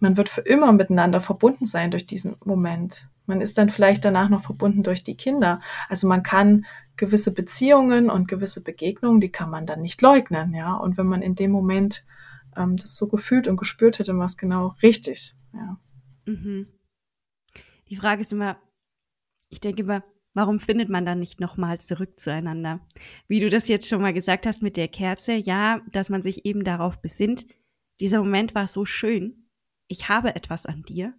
man 0.00 0.16
wird 0.16 0.28
für 0.28 0.42
immer 0.42 0.72
miteinander 0.72 1.20
verbunden 1.20 1.64
sein 1.64 1.90
durch 1.90 2.06
diesen 2.06 2.36
Moment. 2.44 3.08
Man 3.26 3.40
ist 3.40 3.56
dann 3.58 3.70
vielleicht 3.70 4.04
danach 4.04 4.28
noch 4.28 4.42
verbunden 4.42 4.82
durch 4.82 5.02
die 5.02 5.16
Kinder. 5.16 5.60
Also 5.88 6.06
man 6.06 6.22
kann 6.22 6.66
gewisse 6.96 7.32
Beziehungen 7.32 8.10
und 8.10 8.28
gewisse 8.28 8.62
Begegnungen, 8.62 9.20
die 9.20 9.30
kann 9.30 9.50
man 9.50 9.66
dann 9.66 9.82
nicht 9.82 10.00
leugnen, 10.02 10.54
ja. 10.54 10.74
Und 10.74 10.96
wenn 10.96 11.06
man 11.06 11.22
in 11.22 11.34
dem 11.34 11.50
Moment 11.50 12.04
ähm, 12.56 12.76
das 12.76 12.96
so 12.96 13.08
gefühlt 13.08 13.48
und 13.48 13.56
gespürt 13.56 13.98
hätte, 13.98 14.16
war 14.16 14.26
es 14.26 14.36
genau 14.36 14.74
richtig, 14.82 15.34
ja. 15.52 15.78
Mhm. 16.26 16.68
Die 17.88 17.96
Frage 17.96 18.22
ist 18.22 18.32
immer, 18.32 18.56
ich 19.48 19.60
denke 19.60 19.82
immer, 19.82 20.02
warum 20.32 20.58
findet 20.58 20.88
man 20.88 21.04
dann 21.04 21.18
nicht 21.18 21.40
nochmal 21.40 21.80
zurück 21.80 22.18
zueinander? 22.18 22.80
Wie 23.28 23.40
du 23.40 23.50
das 23.50 23.68
jetzt 23.68 23.88
schon 23.88 24.02
mal 24.02 24.12
gesagt 24.12 24.46
hast 24.46 24.62
mit 24.62 24.76
der 24.76 24.88
Kerze, 24.88 25.34
ja, 25.34 25.80
dass 25.92 26.08
man 26.08 26.22
sich 26.22 26.44
eben 26.44 26.64
darauf 26.64 27.00
besinnt, 27.00 27.46
dieser 28.00 28.18
Moment 28.18 28.54
war 28.54 28.66
so 28.66 28.84
schön, 28.84 29.48
ich 29.86 30.08
habe 30.08 30.34
etwas 30.34 30.66
an 30.66 30.82
dir 30.82 31.14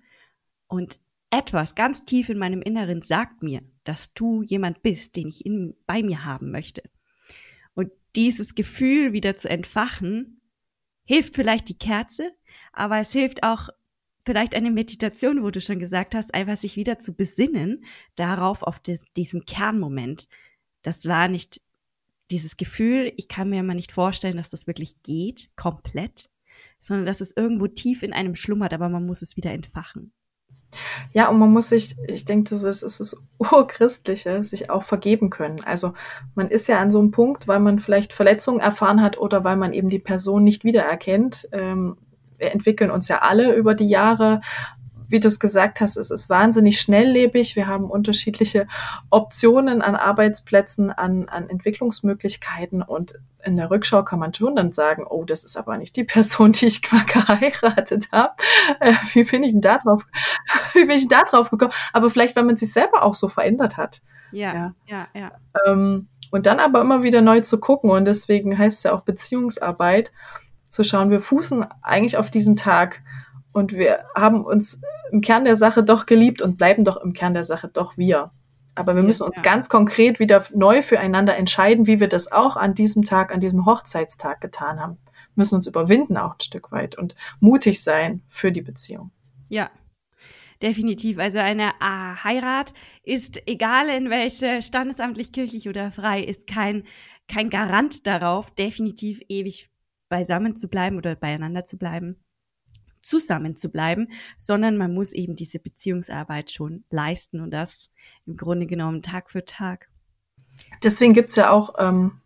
und 0.67 0.99
etwas 1.37 1.75
ganz 1.75 2.05
tief 2.05 2.29
in 2.29 2.37
meinem 2.37 2.61
Inneren 2.61 3.01
sagt 3.01 3.43
mir, 3.43 3.61
dass 3.83 4.13
du 4.13 4.41
jemand 4.41 4.81
bist, 4.81 5.15
den 5.15 5.27
ich 5.27 5.45
in, 5.45 5.75
bei 5.85 6.01
mir 6.01 6.25
haben 6.25 6.51
möchte. 6.51 6.83
Und 7.73 7.91
dieses 8.15 8.55
Gefühl 8.55 9.13
wieder 9.13 9.35
zu 9.35 9.49
entfachen, 9.49 10.41
hilft 11.03 11.35
vielleicht 11.35 11.69
die 11.69 11.77
Kerze, 11.77 12.31
aber 12.71 12.99
es 12.99 13.11
hilft 13.11 13.43
auch 13.43 13.69
vielleicht 14.25 14.55
eine 14.55 14.71
Meditation, 14.71 15.43
wo 15.43 15.51
du 15.51 15.61
schon 15.61 15.79
gesagt 15.79 16.15
hast, 16.15 16.33
einfach 16.33 16.57
sich 16.57 16.77
wieder 16.77 16.99
zu 16.99 17.13
besinnen 17.13 17.83
darauf, 18.15 18.63
auf 18.63 18.79
des, 18.79 19.03
diesen 19.15 19.45
Kernmoment. 19.45 20.27
Das 20.81 21.05
war 21.05 21.27
nicht 21.27 21.61
dieses 22.31 22.57
Gefühl, 22.57 23.13
ich 23.17 23.27
kann 23.27 23.49
mir 23.49 23.59
immer 23.59 23.75
nicht 23.75 23.91
vorstellen, 23.91 24.37
dass 24.37 24.49
das 24.49 24.65
wirklich 24.65 25.03
geht, 25.03 25.49
komplett, 25.55 26.29
sondern 26.79 27.05
dass 27.05 27.21
es 27.21 27.35
irgendwo 27.35 27.67
tief 27.67 28.01
in 28.01 28.13
einem 28.13 28.35
schlummert, 28.35 28.73
aber 28.73 28.89
man 28.89 29.05
muss 29.05 29.21
es 29.21 29.37
wieder 29.37 29.51
entfachen. 29.51 30.11
Ja, 31.13 31.29
und 31.29 31.39
man 31.39 31.51
muss 31.51 31.69
sich, 31.69 31.95
ich 32.07 32.25
denke, 32.25 32.49
das 32.49 32.63
ist, 32.63 32.83
ist 32.83 32.99
das 32.99 33.21
Urchristliche, 33.37 34.43
sich 34.43 34.69
auch 34.69 34.83
vergeben 34.83 35.29
können. 35.29 35.61
Also 35.63 35.93
man 36.35 36.49
ist 36.49 36.67
ja 36.67 36.79
an 36.79 36.91
so 36.91 36.99
einem 36.99 37.11
Punkt, 37.11 37.47
weil 37.47 37.59
man 37.59 37.79
vielleicht 37.79 38.13
Verletzungen 38.13 38.59
erfahren 38.59 39.01
hat 39.01 39.17
oder 39.17 39.43
weil 39.43 39.57
man 39.57 39.73
eben 39.73 39.89
die 39.89 39.99
Person 39.99 40.43
nicht 40.43 40.63
wiedererkennt. 40.63 41.47
Ähm, 41.51 41.97
wir 42.37 42.51
entwickeln 42.51 42.91
uns 42.91 43.07
ja 43.07 43.19
alle 43.19 43.55
über 43.55 43.75
die 43.75 43.87
Jahre 43.87 44.41
wie 45.07 45.19
du 45.19 45.27
es 45.27 45.39
gesagt 45.39 45.81
hast, 45.81 45.97
es 45.97 46.11
ist 46.11 46.29
wahnsinnig 46.29 46.79
schnelllebig. 46.79 47.55
Wir 47.55 47.67
haben 47.67 47.85
unterschiedliche 47.85 48.67
Optionen 49.09 49.81
an 49.81 49.95
Arbeitsplätzen, 49.95 50.91
an, 50.91 51.27
an 51.29 51.49
Entwicklungsmöglichkeiten 51.49 52.81
und 52.81 53.15
in 53.43 53.57
der 53.57 53.69
Rückschau 53.69 54.03
kann 54.03 54.19
man 54.19 54.33
schon 54.33 54.55
dann 54.55 54.73
sagen, 54.73 55.05
oh, 55.07 55.23
das 55.23 55.43
ist 55.43 55.55
aber 55.55 55.77
nicht 55.77 55.95
die 55.95 56.03
Person, 56.03 56.51
die 56.51 56.65
ich 56.65 56.81
mal 56.91 57.05
geheiratet 57.07 58.09
habe. 58.11 58.33
Äh, 58.79 58.93
wie 59.13 59.23
bin 59.23 59.43
ich 59.43 59.51
denn 59.51 59.61
da 59.61 59.77
drauf, 59.77 60.05
wie 60.73 60.85
bin 60.85 60.97
ich 60.97 61.07
da 61.07 61.23
drauf 61.23 61.49
gekommen? 61.49 61.73
Aber 61.93 62.09
vielleicht, 62.09 62.35
weil 62.35 62.43
man 62.43 62.57
sich 62.57 62.73
selber 62.73 63.03
auch 63.03 63.13
so 63.13 63.29
verändert 63.29 63.77
hat. 63.77 64.01
Ja, 64.31 64.53
ja, 64.53 64.75
ja. 64.87 65.07
ja. 65.13 65.31
Ähm, 65.65 66.07
und 66.31 66.47
dann 66.47 66.59
aber 66.59 66.81
immer 66.81 67.03
wieder 67.03 67.21
neu 67.21 67.41
zu 67.41 67.59
gucken 67.59 67.91
und 67.91 68.05
deswegen 68.05 68.57
heißt 68.57 68.79
es 68.79 68.83
ja 68.83 68.93
auch 68.93 69.01
Beziehungsarbeit, 69.01 70.11
zu 70.75 70.83
schauen, 70.83 71.09
wir 71.09 71.21
fußen 71.21 71.65
eigentlich 71.81 72.17
auf 72.17 72.29
diesen 72.29 72.57
Tag 72.57 73.01
und 73.55 73.71
wir 73.71 74.03
haben 74.13 74.43
uns 74.43 74.81
im 75.11 75.21
Kern 75.21 75.45
der 75.45 75.55
Sache 75.55 75.81
doch 75.81 76.05
geliebt 76.05 76.41
und 76.41 76.57
bleiben 76.57 76.83
doch 76.83 76.97
im 76.97 77.13
Kern 77.13 77.33
der 77.33 77.45
Sache 77.45 77.69
doch 77.69 77.97
wir. 77.97 78.31
Aber 78.75 78.97
wir 78.97 79.01
müssen 79.01 79.23
uns 79.23 79.37
ja. 79.37 79.43
ganz 79.43 79.69
konkret 79.69 80.19
wieder 80.19 80.43
neu 80.53 80.83
füreinander 80.83 81.37
entscheiden, 81.37 81.87
wie 81.87 82.01
wir 82.01 82.09
das 82.09 82.29
auch 82.29 82.57
an 82.57 82.75
diesem 82.75 83.03
Tag, 83.03 83.33
an 83.33 83.39
diesem 83.39 83.65
Hochzeitstag 83.65 84.41
getan 84.41 84.81
haben. 84.81 84.97
Wir 85.05 85.41
müssen 85.41 85.55
uns 85.55 85.67
überwinden 85.67 86.17
auch 86.17 86.33
ein 86.33 86.41
Stück 86.41 86.73
weit 86.73 86.97
und 86.97 87.15
mutig 87.39 87.81
sein 87.81 88.23
für 88.27 88.51
die 88.51 88.61
Beziehung. 88.61 89.11
Ja, 89.47 89.71
definitiv. 90.61 91.17
Also 91.17 91.39
eine 91.39 91.69
äh, 91.79 92.23
Heirat 92.25 92.73
ist, 93.03 93.41
egal 93.47 93.87
in 93.87 94.09
welche, 94.09 94.63
standesamtlich, 94.63 95.31
kirchlich 95.31 95.69
oder 95.69 95.93
frei, 95.93 96.19
ist 96.19 96.45
kein, 96.45 96.83
kein 97.29 97.49
Garant 97.49 98.05
darauf, 98.05 98.51
definitiv 98.51 99.21
ewig 99.29 99.69
beisammen 100.09 100.57
zu 100.57 100.67
bleiben 100.67 100.97
oder 100.97 101.15
beieinander 101.15 101.63
zu 101.63 101.77
bleiben 101.77 102.17
zusammen 103.05 103.55
zu 103.55 103.69
bleiben, 103.69 104.09
sondern 104.37 104.77
man 104.77 104.93
muss 104.93 105.13
eben 105.13 105.35
diese 105.35 105.59
Beziehungsarbeit 105.59 106.51
schon 106.51 106.83
leisten 106.89 107.39
und 107.39 107.51
das 107.51 107.89
im 108.25 108.37
Grunde 108.37 108.65
genommen 108.65 109.01
Tag 109.01 109.31
für 109.31 109.45
Tag. 109.45 109.87
Deswegen 110.83 111.13
gibt's 111.13 111.35
ja 111.35 111.51
auch 111.51 111.75
ähm, 111.79 112.19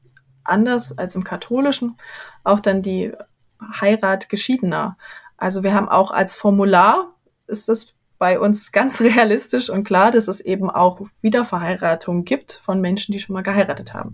anders 0.43 0.97
als 0.97 1.15
im 1.15 1.23
katholischen 1.23 1.97
auch 2.43 2.59
dann 2.59 2.81
die 2.81 3.11
Heirat 3.61 4.29
Geschiedener. 4.29 4.97
Also 5.37 5.63
wir 5.63 5.73
haben 5.73 5.89
auch 5.89 6.11
als 6.11 6.35
Formular, 6.35 7.13
ist 7.47 7.69
das 7.69 7.93
bei 8.17 8.39
uns 8.39 8.71
ganz 8.71 9.01
realistisch 9.01 9.69
und 9.69 9.83
klar, 9.83 10.11
dass 10.11 10.27
es 10.27 10.39
eben 10.41 10.69
auch 10.69 11.01
Wiederverheiratung 11.21 12.25
gibt 12.25 12.61
von 12.63 12.81
Menschen, 12.81 13.13
die 13.13 13.19
schon 13.19 13.33
mal 13.33 13.43
geheiratet 13.43 13.93
haben. 13.93 14.13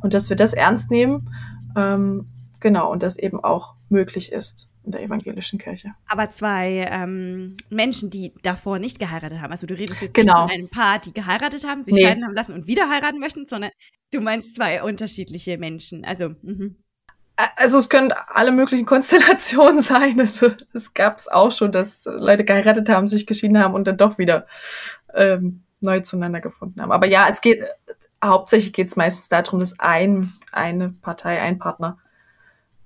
Und 0.00 0.14
dass 0.14 0.30
wir 0.30 0.36
das 0.36 0.52
ernst 0.52 0.90
nehmen, 0.90 1.34
ähm, 1.76 2.26
genau, 2.60 2.90
und 2.90 3.02
das 3.02 3.18
eben 3.18 3.42
auch 3.42 3.74
möglich 3.90 4.32
ist 4.32 4.72
in 4.84 4.92
der 4.92 5.02
evangelischen 5.02 5.58
Kirche. 5.58 5.94
Aber 6.08 6.30
zwei 6.30 6.86
ähm, 6.90 7.56
Menschen, 7.68 8.10
die 8.10 8.32
davor 8.42 8.78
nicht 8.78 8.98
geheiratet 8.98 9.40
haben. 9.40 9.50
Also 9.50 9.66
du 9.66 9.74
redest 9.74 10.00
jetzt 10.00 10.14
genau. 10.14 10.46
nicht 10.46 10.52
von 10.52 10.60
einem 10.60 10.70
Paar, 10.70 10.98
die 10.98 11.12
geheiratet 11.12 11.66
haben, 11.66 11.82
sich 11.82 11.94
nee. 11.94 12.02
scheiden 12.02 12.24
haben 12.24 12.34
lassen 12.34 12.54
und 12.54 12.66
wieder 12.66 12.88
heiraten 12.88 13.18
möchten, 13.18 13.46
sondern 13.46 13.70
du 14.12 14.20
meinst 14.20 14.54
zwei 14.54 14.82
unterschiedliche 14.82 15.58
Menschen. 15.58 16.04
Also 16.04 16.30
mhm. 16.42 16.76
Also 17.56 17.78
es 17.78 17.88
können 17.88 18.12
alle 18.12 18.52
möglichen 18.52 18.86
Konstellationen 18.86 19.82
sein. 19.82 20.20
Also 20.20 20.50
es 20.74 20.94
gab 20.94 21.18
es 21.18 21.28
auch 21.28 21.52
schon, 21.52 21.72
dass 21.72 22.04
Leute 22.04 22.44
geheiratet 22.44 22.88
haben, 22.88 23.08
sich 23.08 23.26
geschieden 23.26 23.58
haben 23.58 23.74
und 23.74 23.86
dann 23.86 23.96
doch 23.96 24.18
wieder 24.18 24.46
ähm, 25.14 25.62
neu 25.80 26.00
zueinander 26.00 26.40
gefunden 26.40 26.80
haben. 26.82 26.92
Aber 26.92 27.06
ja, 27.06 27.26
es 27.28 27.40
geht 27.40 27.64
hauptsächlich 28.22 28.72
geht 28.72 28.88
es 28.88 28.96
meistens 28.96 29.28
darum, 29.28 29.60
dass 29.60 29.78
ein 29.80 30.34
eine 30.52 30.90
Partei, 30.90 31.40
ein 31.40 31.58
Partner 31.58 31.98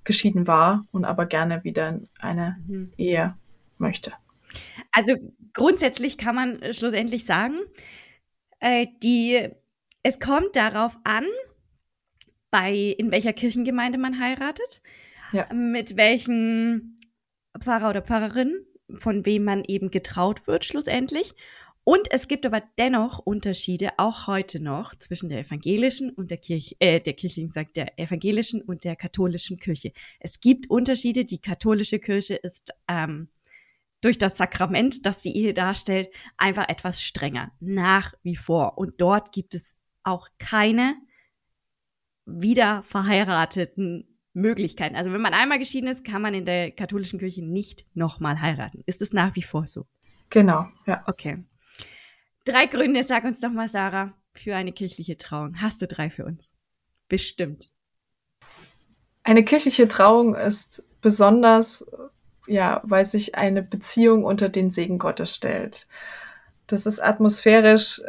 geschieden 0.04 0.46
war 0.46 0.86
und 0.92 1.04
aber 1.04 1.26
gerne 1.26 1.64
wieder 1.64 2.00
eine 2.18 2.56
mhm. 2.66 2.92
Ehe 2.96 3.36
möchte. 3.78 4.12
Also 4.92 5.14
grundsätzlich 5.52 6.18
kann 6.18 6.34
man 6.34 6.72
schlussendlich 6.72 7.24
sagen, 7.24 7.56
äh, 8.60 8.86
die, 9.02 9.48
es 10.02 10.20
kommt 10.20 10.54
darauf 10.54 10.98
an, 11.04 11.24
bei 12.50 12.72
in 12.72 13.10
welcher 13.10 13.32
Kirchengemeinde 13.32 13.98
man 13.98 14.20
heiratet, 14.20 14.80
ja. 15.32 15.52
mit 15.52 15.96
welchen 15.96 16.96
Pfarrer 17.58 17.90
oder 17.90 18.02
Pfarrerin, 18.02 18.64
von 18.98 19.26
wem 19.26 19.44
man 19.44 19.64
eben 19.66 19.90
getraut 19.90 20.46
wird 20.46 20.64
schlussendlich 20.64 21.34
und 21.84 22.10
es 22.10 22.28
gibt 22.28 22.46
aber 22.46 22.62
dennoch 22.78 23.18
Unterschiede, 23.18 23.92
auch 23.98 24.26
heute 24.26 24.58
noch, 24.58 24.94
zwischen 24.94 25.28
der 25.28 25.40
evangelischen 25.40 26.08
und 26.10 26.30
der 26.30 26.38
Kirche, 26.38 26.74
äh, 26.78 26.98
der 26.98 27.12
kirchlichen, 27.12 27.50
sagt 27.50 27.76
der 27.76 27.98
evangelischen 27.98 28.62
und 28.62 28.84
der 28.84 28.96
katholischen 28.96 29.58
Kirche. 29.58 29.92
Es 30.18 30.40
gibt 30.40 30.70
Unterschiede. 30.70 31.26
Die 31.26 31.40
katholische 31.40 31.98
Kirche 31.98 32.36
ist 32.36 32.72
ähm, 32.88 33.28
durch 34.00 34.16
das 34.16 34.38
Sakrament, 34.38 35.04
das 35.04 35.20
die 35.20 35.36
Ehe 35.36 35.52
darstellt, 35.52 36.08
einfach 36.38 36.68
etwas 36.70 37.02
strenger, 37.02 37.52
nach 37.60 38.14
wie 38.22 38.36
vor. 38.36 38.78
Und 38.78 39.00
dort 39.00 39.32
gibt 39.32 39.54
es 39.54 39.78
auch 40.02 40.28
keine 40.38 40.96
wieder 42.24 42.82
verheirateten 42.82 44.18
Möglichkeiten. 44.32 44.96
Also 44.96 45.12
wenn 45.12 45.20
man 45.20 45.34
einmal 45.34 45.58
geschieden 45.58 45.88
ist, 45.88 46.02
kann 46.04 46.22
man 46.22 46.32
in 46.32 46.46
der 46.46 46.70
katholischen 46.70 47.18
Kirche 47.18 47.44
nicht 47.44 47.86
nochmal 47.94 48.40
heiraten. 48.40 48.82
Ist 48.86 49.02
es 49.02 49.12
nach 49.12 49.36
wie 49.36 49.42
vor 49.42 49.66
so? 49.66 49.86
Genau, 50.30 50.66
ja. 50.86 51.04
Okay. 51.06 51.44
Drei 52.44 52.66
Gründe, 52.66 53.04
sag 53.04 53.24
uns 53.24 53.40
doch 53.40 53.50
mal, 53.50 53.68
Sarah, 53.68 54.12
für 54.34 54.54
eine 54.54 54.72
kirchliche 54.72 55.16
Trauung. 55.16 55.60
Hast 55.62 55.80
du 55.80 55.86
drei 55.86 56.10
für 56.10 56.26
uns? 56.26 56.52
Bestimmt. 57.08 57.66
Eine 59.22 59.44
kirchliche 59.44 59.88
Trauung 59.88 60.34
ist 60.34 60.84
besonders, 61.00 61.86
ja, 62.46 62.82
weil 62.84 63.06
sich 63.06 63.34
eine 63.34 63.62
Beziehung 63.62 64.24
unter 64.24 64.50
den 64.50 64.70
Segen 64.70 64.98
Gottes 64.98 65.34
stellt. 65.34 65.86
Das 66.66 66.84
ist 66.84 67.00
atmosphärisch 67.00 68.02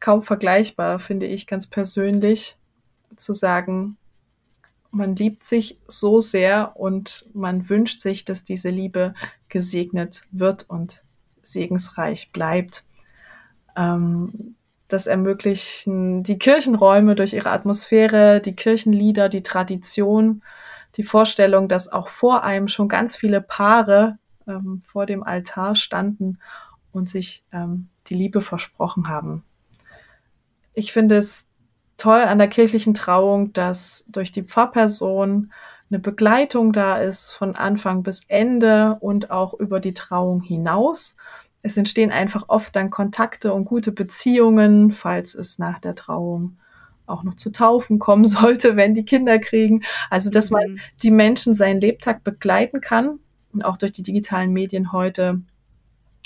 kaum 0.00 0.22
vergleichbar, 0.22 0.98
finde 0.98 1.26
ich 1.26 1.46
ganz 1.46 1.66
persönlich, 1.66 2.56
zu 3.16 3.32
sagen, 3.32 3.96
man 4.90 5.16
liebt 5.16 5.44
sich 5.44 5.78
so 5.88 6.20
sehr 6.20 6.76
und 6.76 7.26
man 7.32 7.68
wünscht 7.68 8.02
sich, 8.02 8.24
dass 8.24 8.44
diese 8.44 8.70
Liebe 8.70 9.14
gesegnet 9.48 10.22
wird 10.30 10.68
und 10.68 11.02
segensreich 11.42 12.32
bleibt. 12.32 12.84
Ähm, 13.78 14.56
das 14.88 15.06
ermöglichen 15.06 16.22
die 16.22 16.38
Kirchenräume 16.38 17.14
durch 17.14 17.34
ihre 17.34 17.50
Atmosphäre, 17.50 18.40
die 18.40 18.56
Kirchenlieder, 18.56 19.28
die 19.28 19.42
Tradition, 19.42 20.42
die 20.96 21.04
Vorstellung, 21.04 21.68
dass 21.68 21.92
auch 21.92 22.08
vor 22.08 22.42
einem 22.42 22.68
schon 22.68 22.88
ganz 22.88 23.14
viele 23.14 23.40
Paare 23.42 24.18
ähm, 24.46 24.80
vor 24.82 25.06
dem 25.06 25.22
Altar 25.22 25.76
standen 25.76 26.38
und 26.90 27.08
sich 27.08 27.44
ähm, 27.52 27.88
die 28.08 28.14
Liebe 28.14 28.40
versprochen 28.40 29.08
haben. 29.08 29.44
Ich 30.72 30.92
finde 30.92 31.18
es 31.18 31.50
toll 31.98 32.20
an 32.20 32.38
der 32.38 32.48
kirchlichen 32.48 32.94
Trauung, 32.94 33.52
dass 33.52 34.04
durch 34.08 34.32
die 34.32 34.42
Pfarrperson 34.42 35.52
eine 35.90 35.98
Begleitung 35.98 36.72
da 36.72 36.98
ist 36.98 37.32
von 37.32 37.56
Anfang 37.56 38.02
bis 38.02 38.24
Ende 38.28 38.96
und 39.00 39.30
auch 39.30 39.54
über 39.54 39.80
die 39.80 39.94
Trauung 39.94 40.42
hinaus 40.42 41.16
es 41.62 41.76
entstehen 41.76 42.12
einfach 42.12 42.44
oft 42.48 42.74
dann 42.76 42.90
Kontakte 42.90 43.52
und 43.52 43.64
gute 43.64 43.92
Beziehungen, 43.92 44.92
falls 44.92 45.34
es 45.34 45.58
nach 45.58 45.78
der 45.80 45.94
Trauung 45.94 46.58
auch 47.06 47.22
noch 47.22 47.34
zu 47.34 47.50
Taufen 47.50 47.98
kommen 47.98 48.26
sollte, 48.26 48.76
wenn 48.76 48.94
die 48.94 49.04
Kinder 49.04 49.38
kriegen. 49.38 49.82
Also, 50.10 50.30
dass 50.30 50.50
man 50.50 50.72
mhm. 50.72 50.80
die 51.02 51.10
Menschen 51.10 51.54
seinen 51.54 51.80
Lebtag 51.80 52.22
begleiten 52.24 52.80
kann 52.80 53.18
und 53.52 53.64
auch 53.64 53.76
durch 53.76 53.92
die 53.92 54.02
digitalen 54.02 54.52
Medien 54.52 54.92
heute, 54.92 55.40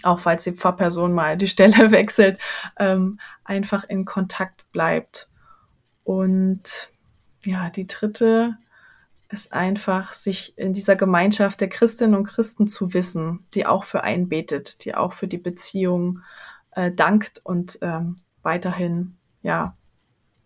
auch 0.03 0.21
falls 0.21 0.45
die 0.45 0.53
Pfarrperson 0.53 1.13
mal 1.13 1.37
die 1.37 1.49
Stelle 1.49 1.91
wechselt, 1.91 2.39
ähm, 2.79 3.19
einfach 3.45 3.85
in 3.85 4.05
Kontakt 4.05 4.71
bleibt. 4.73 5.29
Und 6.05 6.91
ja, 7.45 7.71
die 7.71 7.87
dritte 7.87 8.57
ist 9.33 9.53
einfach, 9.53 10.13
sich 10.13 10.57
in 10.59 10.75
dieser 10.75 10.95
Gemeinschaft 10.95 11.61
der 11.61 11.69
Christinnen 11.69 12.15
und 12.15 12.27
Christen 12.27 12.69
zu 12.69 12.93
wissen, 12.95 13.47
die 13.55 13.67
auch 13.67 13.85
für 13.85 14.05
einen 14.05 14.29
betet, 14.29 14.85
die 14.85 14.95
auch 14.95 15.15
für 15.15 15.27
die 15.27 15.39
Beziehung 15.39 16.21
äh, 16.73 16.91
dankt 16.93 17.41
und 17.45 17.79
ähm, 17.81 18.21
weiterhin 18.43 19.17
ja 19.43 19.75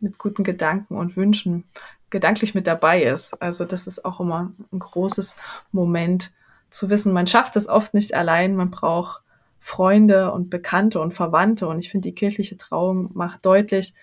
mit 0.00 0.18
guten 0.18 0.44
Gedanken 0.44 0.96
und 0.96 1.16
Wünschen 1.16 1.64
gedanklich 2.10 2.54
mit 2.54 2.66
dabei 2.66 3.02
ist. 3.02 3.34
Also 3.42 3.64
das 3.64 3.86
ist 3.86 4.04
auch 4.04 4.20
immer 4.20 4.52
ein 4.72 4.78
großes 4.78 5.36
Moment 5.72 6.32
zu 6.70 6.90
wissen, 6.90 7.12
man 7.12 7.26
schafft 7.26 7.56
es 7.56 7.68
oft 7.68 7.94
nicht 7.94 8.14
allein, 8.14 8.54
man 8.54 8.70
braucht 8.70 9.22
Freunde 9.60 10.30
und 10.30 10.48
Bekannte 10.50 11.00
und 11.00 11.14
Verwandte. 11.14 11.66
Und 11.66 11.80
ich 11.80 11.90
finde, 11.90 12.08
die 12.08 12.14
kirchliche 12.14 12.56
Trauung 12.56 13.10
macht 13.14 13.44
deutlich, 13.44 13.94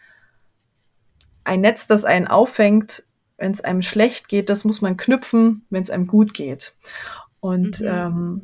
ein 1.45 1.61
Netz, 1.61 1.87
das 1.87 2.03
einen 2.03 2.27
auffängt, 2.27 3.03
wenn 3.37 3.51
es 3.51 3.61
einem 3.61 3.81
schlecht 3.81 4.27
geht, 4.27 4.49
das 4.49 4.63
muss 4.63 4.81
man 4.81 4.97
knüpfen, 4.97 5.65
wenn 5.69 5.81
es 5.81 5.89
einem 5.89 6.07
gut 6.07 6.33
geht. 6.33 6.73
Und, 7.39 7.81
mhm. 7.81 7.87
ähm, 7.87 8.41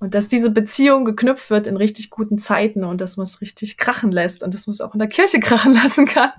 und 0.00 0.14
dass 0.14 0.28
diese 0.28 0.50
Beziehung 0.50 1.04
geknüpft 1.04 1.48
wird 1.50 1.66
in 1.66 1.76
richtig 1.76 2.10
guten 2.10 2.38
Zeiten 2.38 2.84
und 2.84 3.00
dass 3.00 3.16
man 3.16 3.24
es 3.24 3.40
richtig 3.40 3.78
krachen 3.78 4.12
lässt 4.12 4.42
und 4.42 4.52
dass 4.52 4.66
man 4.66 4.72
es 4.72 4.80
auch 4.80 4.92
in 4.92 4.98
der 4.98 5.08
Kirche 5.08 5.40
krachen 5.40 5.74
lassen 5.74 6.06
kann, 6.06 6.32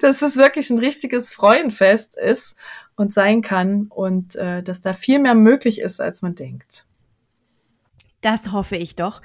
dass 0.00 0.22
es 0.22 0.36
wirklich 0.36 0.70
ein 0.70 0.78
richtiges 0.78 1.32
Freudenfest 1.32 2.16
ist 2.16 2.56
und 2.96 3.12
sein 3.12 3.42
kann 3.42 3.86
und 3.88 4.36
äh, 4.36 4.62
dass 4.62 4.80
da 4.80 4.94
viel 4.94 5.18
mehr 5.18 5.34
möglich 5.34 5.80
ist, 5.80 6.00
als 6.00 6.22
man 6.22 6.34
denkt. 6.34 6.86
Das 8.20 8.52
hoffe 8.52 8.76
ich 8.76 8.96
doch, 8.96 9.20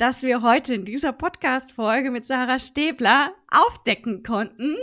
dass 0.00 0.22
wir 0.22 0.40
heute 0.40 0.74
in 0.74 0.86
dieser 0.86 1.12
Podcast-Folge 1.12 2.10
mit 2.10 2.24
Sarah 2.24 2.58
Stäbler 2.58 3.34
aufdecken 3.50 4.22
konnten. 4.22 4.74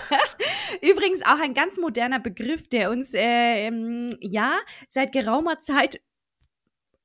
Übrigens 0.82 1.22
auch 1.22 1.40
ein 1.40 1.52
ganz 1.52 1.78
moderner 1.78 2.20
Begriff, 2.20 2.68
der 2.68 2.92
uns 2.92 3.12
äh, 3.12 3.72
ja 4.20 4.56
seit 4.88 5.10
geraumer 5.10 5.58
Zeit 5.58 6.00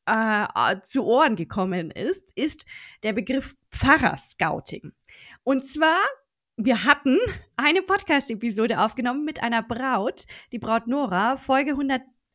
äh, 0.06 0.82
zu 0.84 1.04
Ohren 1.04 1.36
gekommen 1.36 1.89
ist, 1.89 2.32
ist 2.36 2.64
der 3.02 3.14
Begriff 3.14 3.56
Pfarrerscouting. 3.72 4.92
Und 5.44 5.66
zwar 5.66 5.98
wir 6.58 6.84
hatten 6.84 7.18
eine 7.58 7.82
Podcast-Episode 7.82 8.82
aufgenommen 8.82 9.26
mit 9.26 9.42
einer 9.42 9.64
Braut, 9.64 10.26
die 10.52 10.60
Braut 10.60 10.86
Nora, 10.86 11.38
Folge 11.38 11.74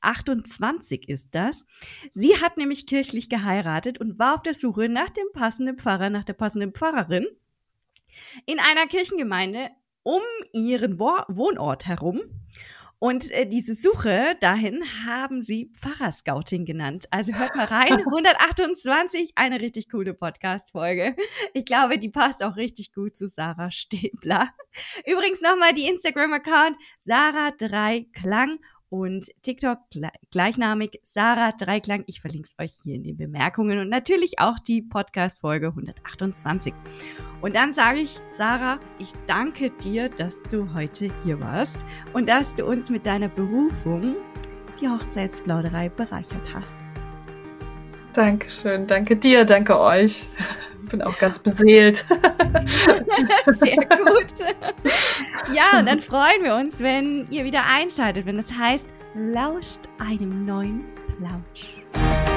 128 0.01 1.09
ist 1.09 1.35
das. 1.35 1.65
Sie 2.13 2.41
hat 2.41 2.57
nämlich 2.57 2.87
kirchlich 2.87 3.29
geheiratet 3.29 3.99
und 3.99 4.19
war 4.19 4.37
auf 4.37 4.43
der 4.43 4.55
Suche 4.55 4.89
nach 4.89 5.11
dem 5.11 5.27
passenden 5.33 5.79
Pfarrer, 5.79 6.11
nach 6.11 6.25
der 6.25 6.35
passenden 6.35 6.73
Pfarrerin 6.73 7.27
in 8.47 8.59
einer 8.59 8.87
Kirchengemeinde 8.87 9.71
um 10.03 10.23
ihren 10.53 10.99
Wohnort 10.99 11.87
herum. 11.87 12.21
Und 12.99 13.31
äh, 13.31 13.47
diese 13.47 13.75
Suche 13.75 14.37
dahin 14.41 14.83
haben 15.07 15.43
sie 15.43 15.71
Pfarrerscouting 15.79 16.65
genannt. 16.65 17.07
Also 17.11 17.35
hört 17.35 17.55
mal 17.55 17.67
rein. 17.67 17.93
128, 18.07 19.33
eine 19.35 19.61
richtig 19.61 19.91
coole 19.91 20.15
Podcast-Folge. 20.15 21.15
Ich 21.53 21.67
glaube, 21.67 21.99
die 21.99 22.09
passt 22.09 22.43
auch 22.43 22.57
richtig 22.57 22.95
gut 22.95 23.15
zu 23.15 23.29
Sarah 23.29 23.71
Stäbler. 23.71 24.49
Übrigens 25.07 25.43
nochmal 25.43 25.75
die 25.75 25.89
Instagram-Account 25.89 26.77
Sarah 26.99 27.51
3 27.59 28.07
Klang 28.15 28.61
und 28.89 29.27
TikTok 29.43 29.79
gleichnamig 30.31 31.01
Sarah 31.03 31.53
Dreiklang. 31.53 32.05
Ich 32.07 32.21
verlinke 32.21 32.49
es 32.49 32.55
euch 32.63 32.75
hier 32.83 32.95
in 32.95 33.03
den 33.03 33.17
Bemerkungen 33.17 33.79
und 33.79 33.89
natürlich 33.89 34.39
auch 34.39 34.59
die 34.59 34.83
Podcast-Folge 34.83 35.69
128. 35.69 36.73
Und 37.41 37.55
dann 37.55 37.73
sage 37.73 38.01
ich, 38.01 38.19
Sarah, 38.31 38.79
ich 38.99 39.11
danke 39.27 39.71
dir, 39.71 40.09
dass 40.09 40.43
du 40.45 40.73
heute 40.75 41.11
hier 41.25 41.41
warst 41.41 41.85
und 42.13 42.29
dass 42.29 42.55
du 42.55 42.65
uns 42.67 42.91
mit 42.91 43.07
deiner 43.07 43.29
Berufung 43.29 44.17
die 44.81 44.89
Hochzeitsplauderei 44.89 45.89
bereichert 45.89 46.55
hast. 46.55 46.75
Dankeschön, 48.13 48.87
danke 48.87 49.17
dir, 49.17 49.45
danke 49.45 49.79
euch. 49.79 50.29
Bin 50.91 51.03
auch 51.03 51.19
ganz 51.19 51.39
beseelt. 51.39 52.05
Sehr 53.47 53.77
gut. 53.77 54.33
Ja, 55.53 55.79
und 55.79 55.87
dann 55.87 56.01
freuen 56.01 56.43
wir 56.43 56.55
uns, 56.55 56.81
wenn 56.81 57.27
ihr 57.31 57.45
wieder 57.45 57.65
einschaltet, 57.65 58.27
wenn 58.27 58.37
das 58.37 58.53
heißt, 58.53 58.87
lauscht 59.15 59.81
einem 59.99 60.45
neuen 60.45 60.85
Plausch. 61.17 62.36